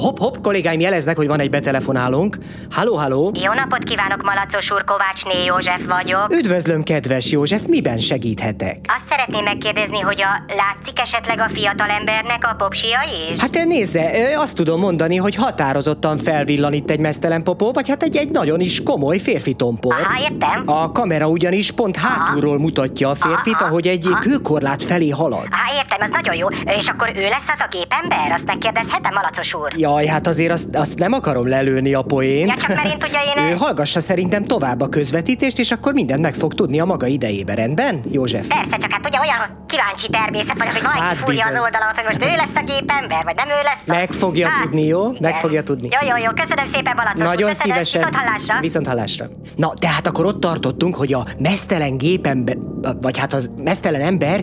Hopp, 0.00 0.36
kollégáim 0.42 0.80
jeleznek, 0.80 1.16
hogy 1.16 1.26
van 1.26 1.40
egy 1.40 1.50
betelefonálónk. 1.50 2.38
Halló, 2.70 2.96
halló. 2.96 3.32
Jó 3.42 3.52
napot 3.52 3.82
kívánok, 3.82 4.22
Malacos 4.22 4.70
úr, 4.70 4.84
Kovácsné 4.84 5.44
József 5.44 5.84
vagyok. 5.88 6.32
Üdvözlöm, 6.32 6.82
kedves 6.82 7.30
József, 7.30 7.62
miben 7.66 7.98
segíthetek? 7.98 8.78
Azt 8.96 9.06
szeretném 9.06 9.44
megkérdezni, 9.44 10.00
hogy 10.00 10.22
a 10.22 10.54
látszik 10.54 11.00
esetleg 11.00 11.40
a 11.40 11.48
fiatalembernek 11.48 12.48
a 12.50 12.54
popsia 12.54 12.98
is? 13.30 13.38
Hát 13.38 13.64
nézze, 13.64 14.34
azt 14.38 14.56
tudom 14.56 14.80
mondani, 14.80 15.16
hogy 15.16 15.34
határozottan 15.34 16.18
felvillan 16.18 16.72
itt 16.72 16.90
egy 16.90 17.00
mesztelen 17.00 17.42
popó, 17.42 17.72
vagy 17.72 17.88
hát 17.88 18.02
egy, 18.02 18.16
egy 18.16 18.30
nagyon 18.30 18.60
is 18.60 18.82
komoly 18.82 19.18
férfi 19.18 19.54
tompor. 19.54 19.94
Aha, 19.94 20.20
értem. 20.20 20.62
A 20.66 20.92
kamera 20.92 21.28
ugyanis 21.28 21.70
pont 21.70 21.96
hátulról 21.96 22.58
mutatja 22.58 23.10
a 23.10 23.14
férfit, 23.14 23.54
Aha, 23.54 23.64
ahogy 23.64 23.86
egy 23.86 24.06
aha. 24.06 24.18
kőkorlát 24.18 24.82
felé 24.82 25.08
halad. 25.08 25.46
Á, 25.50 25.74
értem, 25.76 25.98
az 26.00 26.10
nagyon 26.10 26.34
jó. 26.34 26.46
És 26.78 26.86
akkor 26.86 27.12
ő 27.16 27.22
lesz 27.28 27.48
az 27.48 27.60
a 27.60 27.68
gépember? 27.70 28.30
Azt 28.32 28.46
megkérdezhetem, 28.46 29.14
Malacos 29.14 29.54
úr? 29.54 29.78
Jaj, 29.86 30.06
hát 30.06 30.26
azért 30.26 30.52
azt, 30.52 30.76
azt 30.76 30.98
nem 30.98 31.12
akarom 31.12 31.48
lelőni 31.48 31.94
a 31.94 32.02
poént. 32.02 32.48
Ja, 32.48 32.54
csak 32.56 32.68
mert 32.68 32.84
én 32.92 32.98
tudja, 32.98 33.18
én- 33.36 33.52
Ő 33.52 33.56
hallgassa 33.56 34.00
szerintem 34.00 34.44
tovább 34.44 34.80
a 34.80 34.88
közvetítést, 34.88 35.58
és 35.58 35.70
akkor 35.70 35.92
mindent 35.92 36.20
meg 36.20 36.34
fog 36.34 36.54
tudni 36.54 36.80
a 36.80 36.84
maga 36.84 37.06
idejében, 37.06 37.56
rendben, 37.56 38.00
József? 38.10 38.46
Persze, 38.46 38.76
csak 38.76 38.92
hát 38.92 39.00
tudja, 39.02 39.20
olyan 39.20 39.64
kíváncsi 39.66 40.08
természet 40.08 40.58
vagyok, 40.58 40.72
hogy 40.72 40.82
majd 40.82 40.98
Hát 40.98 41.10
kifúrja 41.16 41.44
az 41.46 41.58
oldalamat, 41.60 41.94
hogy 41.94 42.04
most 42.04 42.22
ő 42.32 42.36
lesz 42.36 42.56
a 42.56 42.62
gépember, 42.62 43.24
vagy 43.24 43.34
nem 43.36 43.48
ő 43.48 43.60
lesz 43.64 43.82
a... 43.88 43.92
Meg 43.92 44.10
fogja 44.12 44.48
Hát, 44.48 44.62
tudni, 44.62 44.84
jó? 44.86 45.06
Meg 45.06 45.16
igen. 45.20 45.34
fogja 45.34 45.62
tudni. 45.62 45.88
Jó, 46.00 46.08
jó, 46.08 46.16
jó, 46.24 46.30
köszönöm 46.42 46.66
szépen, 46.66 46.92
Malacos 46.96 47.20
úr, 47.20 47.26
Nagyon 47.26 47.48
köszönöm. 47.48 47.72
szívesen. 47.84 48.00
Viszont 48.00 48.16
hallásra. 48.24 48.60
Viszont 48.60 48.86
hallásra. 48.86 49.26
Na, 49.56 49.72
tehát 49.78 50.06
akkor 50.06 50.24
ott 50.26 50.40
tartottunk, 50.40 50.94
hogy 50.94 51.12
a 51.12 51.24
mesztelen 51.38 51.96
gépember, 51.96 52.56
vagy 53.00 53.18
hát 53.18 53.32
az 53.32 53.50
mesztelen 53.64 54.00
ember 54.00 54.40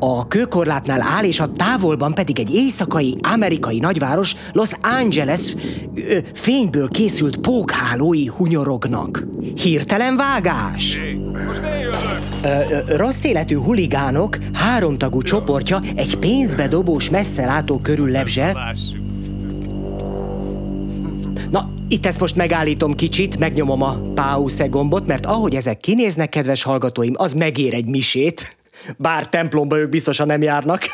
a 0.00 0.28
kőkorlátnál 0.28 1.02
áll, 1.16 1.24
és 1.24 1.40
a 1.40 1.50
távolban 1.52 2.14
pedig 2.14 2.38
egy 2.38 2.54
éjszakai 2.54 3.16
amerikai 3.32 3.78
nagyváros, 3.78 4.36
Los 4.58 4.70
Angeles 4.80 5.54
ö, 5.94 6.18
fényből 6.34 6.88
készült 6.88 7.36
pókhálói 7.36 8.26
hunyorognak. 8.26 9.26
Hirtelen 9.54 10.16
vágás! 10.16 10.98
Ö, 12.42 12.48
ö, 12.48 12.96
rossz 12.96 13.24
életű 13.24 13.56
huligánok 13.56 14.38
háromtagú 14.52 15.22
csoportja 15.22 15.80
egy 15.94 16.16
pénzbe 16.16 16.68
dobós 16.68 17.10
messzelátó 17.10 17.78
körül 17.78 18.10
lebzsel, 18.10 18.74
Na, 21.50 21.68
itt 21.88 22.06
ezt 22.06 22.20
most 22.20 22.36
megállítom 22.36 22.94
kicsit, 22.94 23.38
megnyomom 23.38 23.82
a 23.82 23.96
pause 24.14 24.66
gombot, 24.66 25.06
mert 25.06 25.26
ahogy 25.26 25.54
ezek 25.54 25.80
kinéznek, 25.80 26.28
kedves 26.28 26.62
hallgatóim, 26.62 27.14
az 27.16 27.32
megér 27.32 27.74
egy 27.74 27.86
misét. 27.86 28.56
Bár 28.96 29.28
templomba 29.28 29.78
ők 29.78 29.88
biztosan 29.88 30.26
nem 30.26 30.42
járnak. 30.42 30.82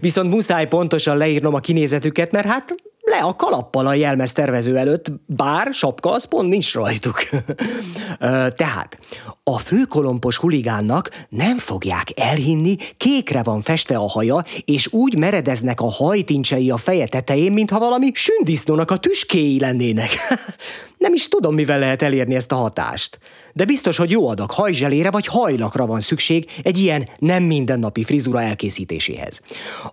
Viszont 0.00 0.30
muszáj 0.30 0.68
pontosan 0.68 1.16
leírnom 1.16 1.54
a 1.54 1.58
kinézetüket, 1.58 2.30
mert 2.32 2.46
hát 2.46 2.74
le 3.04 3.18
a 3.18 3.36
kalappal 3.36 3.86
a 3.86 3.94
jelmez 3.94 4.32
tervező 4.32 4.76
előtt, 4.76 5.12
bár 5.26 5.72
sapka 5.72 6.10
az 6.10 6.24
pont 6.24 6.48
nincs 6.48 6.74
rajtuk. 6.74 7.22
Tehát, 8.60 8.98
a 9.42 9.58
főkolompos 9.58 10.36
huligánnak 10.36 11.10
nem 11.28 11.58
fogják 11.58 12.08
elhinni, 12.16 12.76
kékre 12.96 13.42
van 13.42 13.62
festve 13.62 13.96
a 13.96 14.08
haja, 14.08 14.44
és 14.64 14.92
úgy 14.92 15.16
meredeznek 15.16 15.80
a 15.80 15.90
hajtincsei 15.90 16.70
a 16.70 16.76
feje 16.76 17.06
tetején, 17.06 17.52
mintha 17.52 17.78
valami 17.78 18.10
sündisznónak 18.14 18.90
a 18.90 18.96
tüskéi 18.96 19.60
lennének. 19.60 20.10
Nem 21.04 21.14
is 21.14 21.28
tudom, 21.28 21.54
mivel 21.54 21.78
lehet 21.78 22.02
elérni 22.02 22.34
ezt 22.34 22.52
a 22.52 22.56
hatást. 22.56 23.18
De 23.52 23.64
biztos, 23.64 23.96
hogy 23.96 24.10
jó 24.10 24.28
adag 24.28 24.50
hajzselére 24.50 25.10
vagy 25.10 25.26
hajlakra 25.26 25.86
van 25.86 26.00
szükség 26.00 26.50
egy 26.62 26.78
ilyen 26.78 27.08
nem 27.18 27.42
mindennapi 27.42 28.04
frizura 28.04 28.42
elkészítéséhez. 28.42 29.40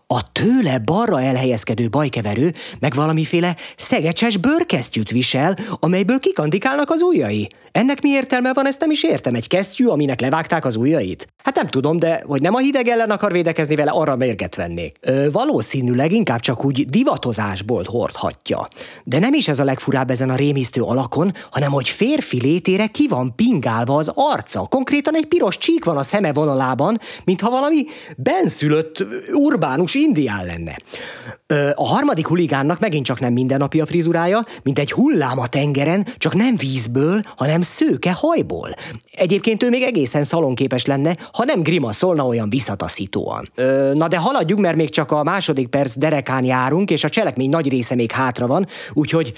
A 0.07 0.31
tőle 0.31 0.79
balra 0.79 1.21
elhelyezkedő 1.21 1.89
bajkeverő 1.89 2.53
meg 2.79 2.93
valamiféle 2.93 3.55
szegecses 3.77 4.37
bőrkesztyűt 4.37 5.11
visel, 5.11 5.57
amelyből 5.79 6.19
kikandikálnak 6.19 6.89
az 6.89 7.01
ujjai. 7.01 7.49
Ennek 7.71 8.01
mi 8.01 8.09
értelme 8.09 8.53
van, 8.53 8.67
ezt 8.67 8.79
nem 8.79 8.91
is 8.91 9.03
értem. 9.03 9.35
Egy 9.35 9.47
kesztyű, 9.47 9.85
aminek 9.85 10.21
levágták 10.21 10.65
az 10.65 10.75
ujjait? 10.75 11.27
Hát 11.43 11.55
nem 11.55 11.67
tudom, 11.67 11.99
de 11.99 12.23
hogy 12.27 12.41
nem 12.41 12.55
a 12.55 12.59
hideg 12.59 12.87
ellen 12.87 13.09
akar 13.09 13.31
védekezni 13.31 13.75
vele, 13.75 13.91
arra 13.91 14.15
mérget 14.15 14.55
vennék. 14.55 14.97
Ö, 15.01 15.31
valószínűleg 15.31 16.11
inkább 16.11 16.39
csak 16.39 16.65
úgy 16.65 16.85
divatozásból 16.85 17.83
hordhatja. 17.87 18.67
De 19.03 19.19
nem 19.19 19.33
is 19.33 19.47
ez 19.47 19.59
a 19.59 19.63
legfurább 19.63 20.09
ezen 20.09 20.29
a 20.29 20.35
rémisztő 20.35 20.81
alakon, 21.01 21.33
hanem 21.51 21.71
hogy 21.71 21.89
férfi 21.89 22.41
létére 22.41 22.87
ki 22.87 23.07
van 23.07 23.35
pingálva 23.35 23.95
az 23.95 24.11
arca. 24.15 24.67
Konkrétan 24.69 25.15
egy 25.15 25.25
piros 25.25 25.57
csík 25.57 25.85
van 25.85 25.97
a 25.97 26.03
szeme 26.03 26.33
vonalában, 26.33 26.99
mintha 27.23 27.49
valami 27.49 27.85
benszülött 28.17 29.05
urbánus 29.33 29.93
indián 29.93 30.45
lenne. 30.45 30.77
A 31.75 31.87
harmadik 31.87 32.27
huligánnak 32.27 32.79
megint 32.79 33.05
csak 33.05 33.19
nem 33.19 33.33
mindennapi 33.33 33.81
a 33.81 33.85
frizurája, 33.85 34.45
mint 34.63 34.79
egy 34.79 34.91
hullám 34.91 35.39
a 35.39 35.47
tengeren, 35.47 36.07
csak 36.17 36.33
nem 36.33 36.55
vízből, 36.55 37.21
hanem 37.37 37.61
szőke 37.61 38.11
hajból. 38.11 38.75
Egyébként 39.11 39.63
ő 39.63 39.69
még 39.69 39.81
egészen 39.81 40.23
szalonképes 40.23 40.85
lenne, 40.85 41.17
ha 41.33 41.43
nem 41.45 41.61
grimaszolna 41.61 42.25
olyan 42.25 42.49
visszataszítóan. 42.49 43.49
Ö, 43.55 43.91
na 43.93 44.07
de 44.07 44.17
haladjunk, 44.17 44.61
mert 44.61 44.75
még 44.75 44.89
csak 44.89 45.11
a 45.11 45.23
második 45.23 45.67
perc 45.67 45.97
derekán 45.97 46.43
járunk, 46.43 46.91
és 46.91 47.03
a 47.03 47.09
cselekmény 47.09 47.49
nagy 47.49 47.69
része 47.69 47.95
még 47.95 48.11
hátra 48.11 48.47
van, 48.47 48.67
úgyhogy 48.93 49.33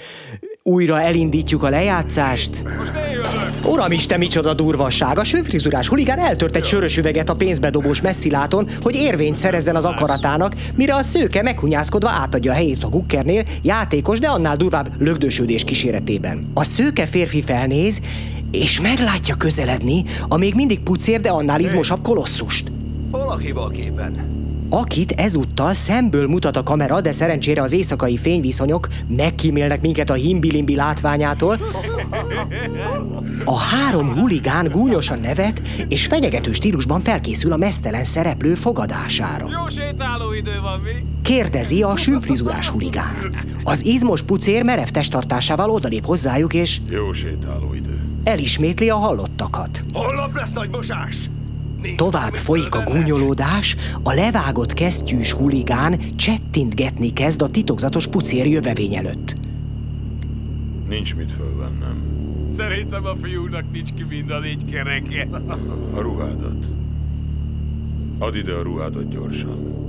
újra 0.66 1.00
elindítjuk 1.00 1.62
a 1.62 1.68
lejátszást. 1.68 2.62
Uram 3.64 3.92
Isten, 3.92 4.18
micsoda 4.18 4.54
durvasság! 4.54 5.18
A 5.18 5.24
sőfrizurás 5.24 5.88
huligán 5.88 6.18
eltört 6.18 6.56
egy 6.56 6.64
sörös 6.64 6.96
üveget 6.96 7.28
a 7.28 7.34
pénzbedobós 7.34 8.00
messziláton, 8.00 8.68
hogy 8.82 8.94
érvényt 8.94 9.36
szerezzen 9.36 9.76
az 9.76 9.84
akaratának, 9.84 10.54
mire 10.74 10.94
a 10.94 11.02
szőke 11.02 11.42
meghunyászkodva 11.42 12.10
átadja 12.10 12.52
a 12.52 12.54
helyét 12.54 12.84
a 12.84 12.88
gukkernél, 12.88 13.44
játékos, 13.62 14.18
de 14.18 14.28
annál 14.28 14.56
durvább 14.56 14.88
lögdösödés 14.98 15.64
kíséretében. 15.64 16.50
A 16.54 16.64
szőke 16.64 17.06
férfi 17.06 17.42
felnéz, 17.42 18.00
és 18.50 18.80
meglátja 18.80 19.34
közeledni 19.34 20.04
a 20.28 20.36
még 20.36 20.54
mindig 20.54 20.80
pucér, 20.80 21.20
de 21.20 21.28
annál 21.28 21.60
izmosabb 21.60 22.02
kolosszust. 22.02 22.70
Hol 23.10 23.30
a 23.30 23.36
hiba 23.36 23.62
a 23.62 23.68
képen? 23.68 24.43
Akit 24.68 25.12
ezúttal 25.12 25.74
szemből 25.74 26.26
mutat 26.26 26.56
a 26.56 26.62
kamera, 26.62 27.00
de 27.00 27.12
szerencsére 27.12 27.62
az 27.62 27.72
éjszakai 27.72 28.16
fényviszonyok 28.16 28.88
megkímélnek 29.06 29.80
minket 29.80 30.10
a 30.10 30.14
himbilimbi 30.14 30.74
látványától. 30.74 31.58
A 33.44 33.58
három 33.58 34.14
huligán 34.14 34.68
gúnyosan 34.70 35.18
nevet, 35.20 35.60
és 35.88 36.06
fenyegető 36.06 36.52
stílusban 36.52 37.00
felkészül 37.00 37.52
a 37.52 37.56
mesztelen 37.56 38.04
szereplő 38.04 38.54
fogadására. 38.54 39.46
Jó 39.50 39.68
sétálóidő 39.68 40.60
van, 40.62 40.80
mi? 40.80 40.90
Kérdezi 41.22 41.82
a 41.82 41.96
sümfrizurás 41.96 42.68
huligán. 42.68 43.36
Az 43.64 43.84
izmos 43.84 44.22
pucér 44.22 44.62
merev 44.62 44.88
testtartásával 44.88 45.70
odalép 45.70 46.04
hozzájuk, 46.04 46.54
és 46.54 46.80
Jó 46.88 47.12
sétálóidő. 47.12 47.98
elismétli 48.24 48.88
a 48.90 48.96
hallottakat. 48.96 49.82
Holnap 49.92 50.34
lesz 50.34 50.52
nagy 50.52 50.68
mosás! 50.70 51.16
Tovább 51.96 52.34
folyik 52.34 52.74
a 52.74 52.82
gúnyolódás, 52.82 53.76
a 54.02 54.12
levágott 54.12 54.74
kesztyűs 54.74 55.32
huligán 55.32 56.16
csettintgetni 56.16 57.12
kezd 57.12 57.42
a 57.42 57.50
titokzatos 57.50 58.06
pucér 58.06 58.46
jövevény 58.46 58.94
előtt. 58.94 59.34
Nincs 60.88 61.14
mit 61.14 61.30
fölvennem. 61.30 62.02
Szerintem 62.52 63.04
a 63.04 63.14
fiúnak 63.22 63.72
nincs 63.72 63.92
ki 63.94 64.04
mind 64.08 64.30
a 64.30 64.38
négy 64.38 64.64
kereke. 64.70 65.28
A 65.94 66.00
ruhádat. 66.00 66.64
Add 68.18 68.34
ide 68.34 68.52
a 68.52 68.62
ruhádat 68.62 69.08
gyorsan. 69.08 69.83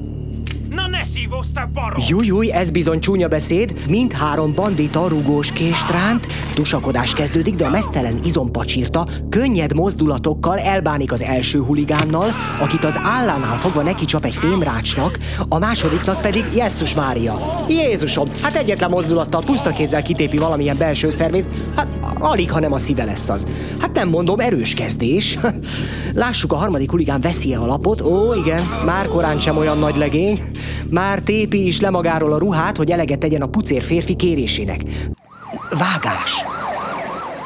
Na 0.76 0.88
ne 0.88 1.04
szívoztak, 1.04 1.70
barom! 1.70 2.04
Jújjúj, 2.08 2.52
ez 2.52 2.72
bizony 2.72 3.00
csúnya 3.00 3.28
beszéd, 3.28 3.74
mindhárom 3.90 4.54
bandita 4.54 5.08
rugós 5.08 5.52
késtránt, 5.52 6.26
tusakodás 6.54 7.14
kezdődik, 7.14 7.56
de 7.56 7.66
a 7.66 7.70
mesztelen 7.70 8.20
izompacsírta 8.24 9.08
könnyed 9.30 9.74
mozdulatokkal 9.74 10.60
elbánik 10.60 11.12
az 11.12 11.22
első 11.22 11.60
huligánnal, 11.60 12.28
akit 12.60 12.84
az 12.84 13.00
állánál 13.04 13.58
fogva 13.58 13.82
neki 13.82 14.06
csap 14.06 14.26
egy 14.26 14.34
fémrácsnak, 14.34 15.20
a 15.50 15.60
másodiknak 15.60 16.22
pedig 16.22 16.44
Jesszus 16.56 16.96
Mária. 16.96 17.36
Jézusom, 17.70 18.28
hát 18.42 18.56
egyetlen 18.56 18.90
mozdulattal 18.90 19.44
puszta 19.44 19.72
kézzel 19.72 20.02
kitépi 20.02 20.38
valamilyen 20.38 20.78
belső 20.78 21.10
szervét, 21.10 21.46
hát 21.76 21.88
alig, 22.26 22.52
ha 22.52 22.60
nem 22.60 22.74
a 22.74 22.78
szíve 22.78 23.04
lesz 23.04 23.30
az. 23.30 23.46
Hát 23.80 23.94
nem 23.94 24.10
mondom, 24.10 24.40
erős 24.40 24.74
kezdés. 24.74 25.40
Lássuk, 26.14 26.52
a 26.52 26.56
harmadik 26.56 26.92
huligán 26.92 27.22
veszi 27.22 27.54
a 27.54 27.66
lapot. 27.66 28.02
Ó, 28.02 28.34
igen, 28.34 28.62
már 28.86 29.08
korán 29.08 29.40
sem 29.40 29.58
olyan 29.58 29.80
nagy 29.80 29.96
legény. 29.96 30.42
Már 30.90 31.20
tépi 31.20 31.66
is 31.66 31.80
le 31.82 31.90
magáról 31.90 32.34
a 32.34 32.38
ruhát, 32.38 32.78
hogy 32.78 32.92
eleget 32.92 33.20
tegyen 33.20 33.42
a 33.42 33.48
pucér 33.48 33.84
férfi 33.84 34.16
kérésének. 34.16 34.82
Vágás. 35.70 36.46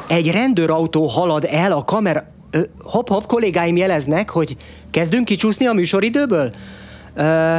Egy 0.08 0.32
rendőrautó 0.32 1.06
halad 1.06 1.48
el 1.50 1.72
a 1.72 1.84
kamera... 1.84 2.24
Hopp, 2.84 3.08
kollégáim 3.28 3.78
jeleznek, 3.78 4.30
hogy 4.30 4.56
kezdünk 4.92 5.26
kicsúszni 5.26 5.66
a 5.66 5.74
műsoridőből? 5.74 6.54
Ö, 7.16 7.58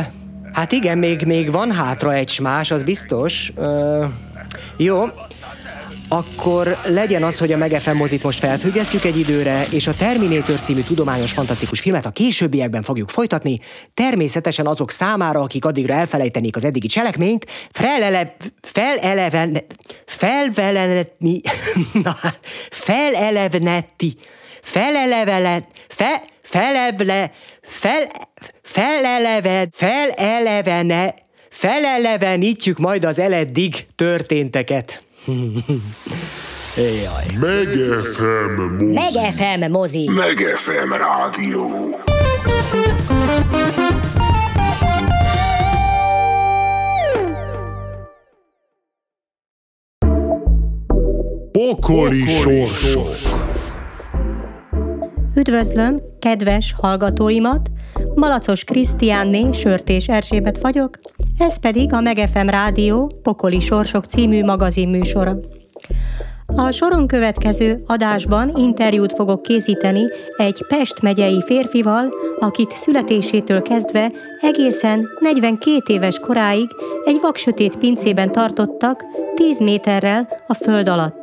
Hát 0.53 0.73
igen, 0.73 0.99
még, 0.99 1.23
még 1.27 1.51
van 1.51 1.73
hátra 1.73 2.13
egy 2.13 2.29
smás, 2.29 2.71
az 2.71 2.83
biztos. 2.83 3.53
Ö, 3.57 4.05
jó, 4.77 5.05
akkor 6.13 6.79
legyen 6.87 7.23
az, 7.23 7.39
hogy 7.39 7.53
a 7.53 7.57
Megefem 7.57 7.97
mozit 7.97 8.23
most 8.23 8.39
felfüggesztjük 8.39 9.05
egy 9.05 9.19
időre, 9.19 9.67
és 9.71 9.87
a 9.87 9.95
Terminator 9.95 10.61
című 10.61 10.81
tudományos 10.81 11.33
fantasztikus 11.33 11.81
filmet 11.81 12.07
a 12.07 12.11
későbbiekben 12.11 12.83
fogjuk 12.83 13.09
folytatni, 13.09 13.59
természetesen 13.95 14.67
azok 14.67 14.91
számára, 14.91 15.41
akik 15.41 15.65
addigra 15.65 15.95
elfelejtenék 15.95 16.57
az 16.57 16.65
eddigi 16.65 16.87
cselekményt, 16.87 17.47
felele, 17.73 18.37
feleleven, 18.61 19.65
felvelenetni, 20.07 21.41
na, 22.05 22.17
felelevenetti, 22.71 24.15
felelevelet, 24.63 25.65
fe, 25.89 26.23
felevle, 26.43 27.31
fel, 27.63 28.07
feleleve, 28.63 29.69
felelevene, 29.73 31.15
felelevenítjük 31.51 32.79
majd 32.79 33.05
az 33.05 33.19
eleddig 33.19 33.87
történteket. 33.95 35.03
Jaj. 36.77 37.27
Megefem 37.41 38.77
mozi. 38.79 38.93
Megefem 38.93 39.71
mozi. 39.71 40.09
Megefem 40.11 40.93
rádió. 40.93 41.69
Pokoli 51.53 52.27
sorsok. 52.27 53.17
Üdvözlöm, 55.37 56.01
kedves 56.19 56.75
hallgatóimat! 56.79 57.71
Malacos 58.15 58.65
Krisztiánné, 58.65 59.53
Sörtés 59.53 60.09
Erzsébet 60.09 60.61
vagyok, 60.61 60.99
ez 61.41 61.59
pedig 61.59 61.93
a 61.93 62.01
Megefem 62.01 62.49
Rádió 62.49 63.11
Pokoli 63.23 63.61
Sorsok 63.61 64.05
című 64.05 64.45
magazinműsora. 64.45 65.37
A 66.47 66.71
soron 66.71 67.07
következő 67.07 67.83
adásban 67.87 68.53
interjút 68.57 69.13
fogok 69.13 69.43
készíteni 69.43 70.03
egy 70.37 70.65
Pest 70.69 71.03
megyei 71.03 71.43
férfival, 71.47 72.09
akit 72.39 72.71
születésétől 72.71 73.63
kezdve 73.63 74.13
egészen 74.41 75.09
42 75.21 75.81
éves 75.87 76.19
koráig 76.19 76.69
egy 77.05 77.19
vaksötét 77.23 77.77
pincében 77.77 78.33
tartottak 78.33 79.05
10 79.35 79.61
méterrel 79.61 80.29
a 80.47 80.55
föld 80.55 80.89
alatt. 80.89 81.20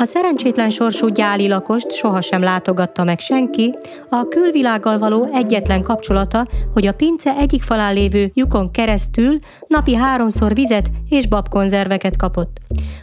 A 0.00 0.04
szerencsétlen 0.04 0.70
sorsú 0.70 1.08
gyáli 1.08 1.48
lakost 1.48 1.92
sohasem 1.92 2.42
látogatta 2.42 3.04
meg 3.04 3.18
senki, 3.18 3.74
a 4.10 4.28
külvilággal 4.28 4.98
való 4.98 5.28
egyetlen 5.32 5.82
kapcsolata, 5.82 6.46
hogy 6.72 6.86
a 6.86 6.92
pince 6.92 7.34
egyik 7.38 7.62
falán 7.62 7.94
lévő 7.94 8.30
lyukon 8.34 8.70
keresztül 8.70 9.38
napi 9.66 9.94
háromszor 9.94 10.54
vizet 10.54 10.90
és 11.08 11.26
babkonzerveket 11.26 12.16
kapott. 12.16 12.56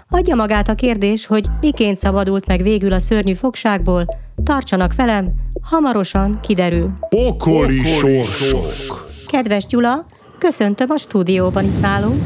Adja 0.09 0.35
magát 0.35 0.69
a 0.69 0.75
kérdés, 0.75 1.25
hogy 1.25 1.45
miként 1.61 1.97
szabadult 1.97 2.47
meg 2.47 2.61
végül 2.61 2.93
a 2.93 2.99
szörnyű 2.99 3.33
fogságból, 3.33 4.05
tartsanak 4.43 4.95
velem, 4.95 5.33
hamarosan 5.61 6.39
kiderül. 6.41 6.89
Pokoli 7.09 7.83
sorsok. 7.83 9.07
Kedves 9.27 9.65
Gyula, 9.65 10.05
köszöntöm 10.37 10.89
a 10.89 10.97
stúdióban 10.97 11.63
itt 11.63 11.81
nálunk. 11.81 12.21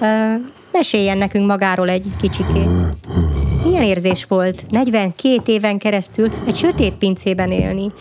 Ö, 0.00 0.34
meséljen 0.74 1.18
nekünk 1.18 1.46
magáról 1.46 1.88
egy 1.88 2.04
kicsikét. 2.20 2.68
Milyen 3.64 3.82
érzés 3.82 4.24
volt 4.24 4.64
42 4.70 5.40
éven 5.52 5.78
keresztül 5.78 6.30
egy 6.46 6.56
sötét 6.56 6.92
pincében 6.92 7.50
élni? 7.50 7.92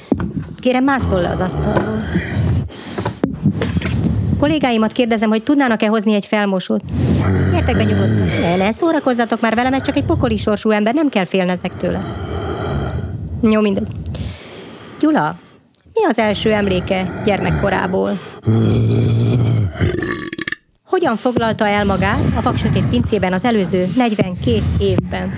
Kérem, 0.60 0.84
másszol 0.84 1.22
le 1.22 1.30
az 1.30 1.40
asztalról. 1.40 2.04
Kollégáimat 4.40 4.92
kérdezem, 4.92 5.30
hogy 5.30 5.44
tudnának-e 5.44 5.88
hozni 5.88 6.14
egy 6.14 6.26
felmosót. 6.26 6.82
Gyertek 7.52 7.78
be 7.78 7.84
nyugodtan. 7.84 8.28
Ne, 8.28 8.56
ne 8.56 8.72
szórakozzatok 8.72 9.42
már 9.42 9.56
velem, 9.56 9.74
ez 9.74 9.82
csak 9.82 9.96
egy 9.96 10.06
pokoli 10.06 10.38
sorsú 10.38 10.70
ember, 10.70 10.94
nem 10.94 11.10
kell 11.10 11.26
félnetek 11.26 11.78
tőle. 11.78 12.02
Jó, 13.42 13.62
mindegy. 13.62 13.88
Gyula, 15.00 15.36
mi 15.94 16.06
az 16.06 16.20
első 16.20 16.52
emléke 16.52 17.22
gyermekkorából? 17.26 18.20
Hogyan 20.94 21.18
foglalta 21.18 21.68
el 21.68 21.86
magát 21.86 22.20
a 22.36 22.42
vaksötét 22.42 22.86
pincében 22.90 23.34
az 23.34 23.46
előző 23.46 23.88
42 23.96 24.64
évben? 24.80 25.34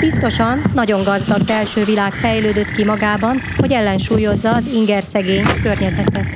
Biztosan 0.00 0.62
nagyon 0.74 1.02
gazdag 1.02 1.44
belső 1.44 1.84
világ 1.84 2.12
fejlődött 2.12 2.70
ki 2.70 2.84
magában, 2.84 3.40
hogy 3.56 3.72
ellensúlyozza 3.72 4.54
az 4.54 4.66
inger 4.66 5.02
szegény 5.02 5.44
környezetet. 5.62 6.26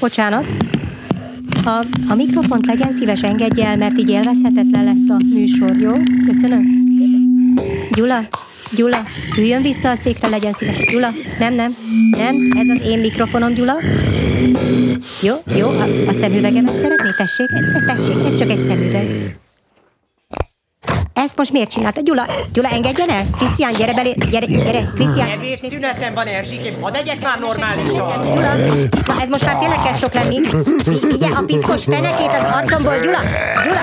Bocsánat, 0.00 0.46
a, 1.64 1.84
a 2.08 2.14
mikrofont 2.14 2.66
legyen 2.66 2.92
szíves, 2.92 3.20
engedje 3.20 3.66
el, 3.66 3.76
mert 3.76 3.98
így 3.98 4.10
élvezhetetlen 4.10 4.84
lesz 4.84 5.08
a 5.08 5.16
műsor, 5.34 5.76
jó? 5.76 5.92
Köszönöm. 6.26 6.62
Gyula, 7.92 8.18
Gyula, 8.76 9.02
üljön 9.38 9.62
vissza 9.62 9.90
a 9.90 9.94
székre, 9.94 10.28
legyen 10.28 10.52
szíves. 10.52 10.84
Gyula, 10.84 11.08
nem, 11.38 11.54
nem, 11.54 11.76
nem, 12.10 12.50
ez 12.56 12.68
az 12.68 12.86
én 12.86 12.98
mikrofonom, 12.98 13.52
Gyula. 13.52 13.74
Jó, 15.22 15.34
jó, 15.56 15.68
a, 15.68 15.84
a 16.08 16.12
szemüvegemet 16.12 16.76
szeretné? 16.76 17.08
Tessék, 17.16 17.48
tessék, 17.86 18.26
ez 18.26 18.38
csak 18.38 18.50
egy 18.50 18.60
szemüveg. 18.60 19.38
Ezt 21.12 21.36
most 21.36 21.52
miért 21.52 21.70
csinálta? 21.70 22.00
Gyula, 22.00 22.26
Gyula, 22.52 22.68
engedjen 22.68 23.08
el! 23.08 23.24
Krisztián, 23.38 23.72
gyere 23.72 23.94
belé, 23.94 24.14
gyere, 24.30 24.46
gyere, 24.46 24.92
Krisztián! 24.94 25.30
Evés 25.30 25.58
szünetem 25.68 26.14
van, 26.14 26.26
Erzsikém, 26.26 26.74
hadd 26.80 26.94
egyek 26.94 27.22
már 27.22 27.38
normálisan. 27.38 28.22
Gyula, 28.22 28.54
na 29.06 29.20
ez 29.20 29.28
most 29.28 29.44
már 29.44 29.58
tényleg 29.58 29.82
kezd 29.82 29.98
sok 29.98 30.12
lenni. 30.12 30.38
Ugye 31.14 31.26
a 31.26 31.42
piszkos 31.46 31.84
fenekét 31.84 32.30
az 32.30 32.46
arcomból, 32.52 32.98
Gyula! 32.98 33.18
Gyula! 33.64 33.80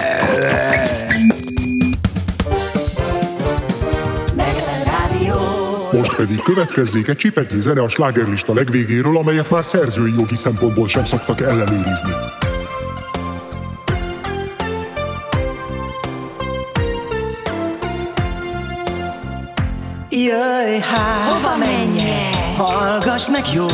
Most 5.91 6.15
pedig 6.15 6.41
következzék 6.41 7.07
egy 7.07 7.17
csipetnyi 7.17 7.61
zene 7.61 7.81
a 7.81 7.89
slágerlista 7.89 8.53
legvégéről, 8.53 9.17
amelyet 9.17 9.49
már 9.49 9.65
szerzői 9.65 10.13
jogi 10.17 10.35
szempontból 10.35 10.87
sem 10.87 11.05
szoktak 11.05 11.41
ellenőrizni. 11.41 12.11
Jöjj 20.09 20.79
hát! 20.79 21.31
Hova 21.31 21.57
menjek? 21.57 22.35
Hallgass 22.57 23.27
meg 23.27 23.43
jó! 23.53 23.65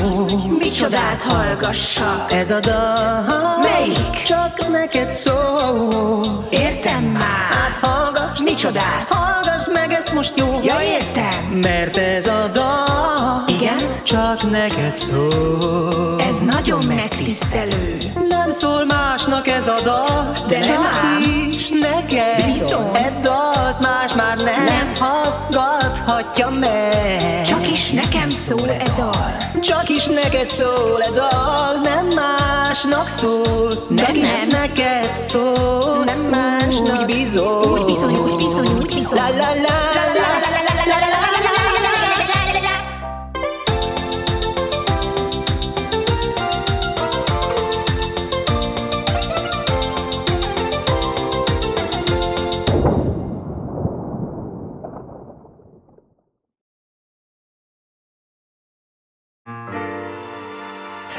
Micsodát 0.60 1.24
hallgassak? 1.24 2.32
Ez 2.32 2.52
a 2.52 2.60
dal 2.60 3.58
Melyik? 3.62 4.24
Csak 4.26 4.70
neked 4.72 5.12
szól 5.12 6.48
Értem 6.50 7.04
már 7.04 7.52
Hát 7.52 7.76
hallgass 7.76 8.42
Micsodát? 8.44 9.08
Hallgass 9.10 9.43
meg 9.74 9.92
ezt 9.92 10.14
most 10.14 10.38
jó 10.40 10.60
Ja 10.64 10.76
értem? 10.82 11.60
Mert 11.62 11.98
ez 11.98 12.28
a 12.28 12.50
dal 12.54 13.44
Igen? 13.48 14.02
Csak 14.04 14.52
neked 14.52 14.96
szól. 14.96 16.16
Ez 16.28 16.40
nagyon 16.40 16.86
megtisztelő. 16.88 17.98
Nem 18.30 18.52
szól 18.52 18.86
másnak 18.86 19.48
ez 19.48 19.68
a 19.68 19.76
dal 19.84 20.34
De 20.48 20.60
nem 20.60 20.82
ám. 21.04 21.22
is 21.52 21.70
neked. 21.70 22.46
Bizony. 22.54 22.90
E 22.94 23.20
dalt 23.22 23.80
más 23.80 24.14
már 24.14 24.38
nem 24.38 24.64
Nem. 24.64 24.92
hallgathatja 25.00 26.50
meg. 26.50 27.42
Csak 27.46 27.72
is 27.72 27.90
nekem 27.90 28.30
szól 28.30 28.70
e 28.70 28.94
dal 28.98 29.36
Csak 29.64 29.90
is 29.90 30.06
neked 30.06 30.48
szól 30.48 31.02
e 31.02 31.12
dal 31.12 31.80
Nem 31.84 32.08
másnak 32.16 33.08
szól. 33.08 33.74
De 33.90 34.06
Csak 34.06 34.16
nem. 34.16 34.48
neked 34.50 35.24
szól. 35.24 36.04
Nem 36.06 36.20
másnak. 36.20 37.00
Úgy 37.00 37.06
bizony 37.06 37.72
Úgy 37.72 37.86
bizony, 37.86 38.16
úgy 38.16 38.36
bizony, 38.36 38.66
la 39.12 39.28
la 39.28 39.36
la 39.38 39.54
la 39.56 40.04
la 40.06 40.13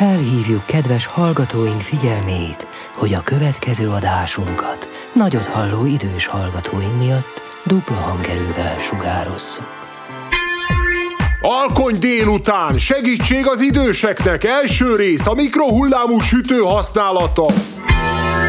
Felhívjuk 0.05 0.67
kedves 0.67 1.07
hallgatóink 1.07 1.81
figyelmét, 1.81 2.67
hogy 2.95 3.14
a 3.14 3.23
következő 3.23 3.88
adásunkat 3.88 4.88
nagyot 5.14 5.45
halló 5.45 5.87
idős 5.87 6.27
hallgatóink 6.27 6.99
miatt 6.99 7.43
dupla 7.67 7.97
hangerővel 7.97 8.79
sugározzuk. 8.79 9.67
Alkony 11.40 11.99
délután, 11.99 12.79
segítség 12.79 13.47
az 13.47 13.61
időseknek, 13.61 14.45
első 14.45 14.97
rész, 14.97 15.27
a 15.27 15.35
mikrohullámú 15.35 16.21
sütő 16.21 16.59
használata. 16.59 17.47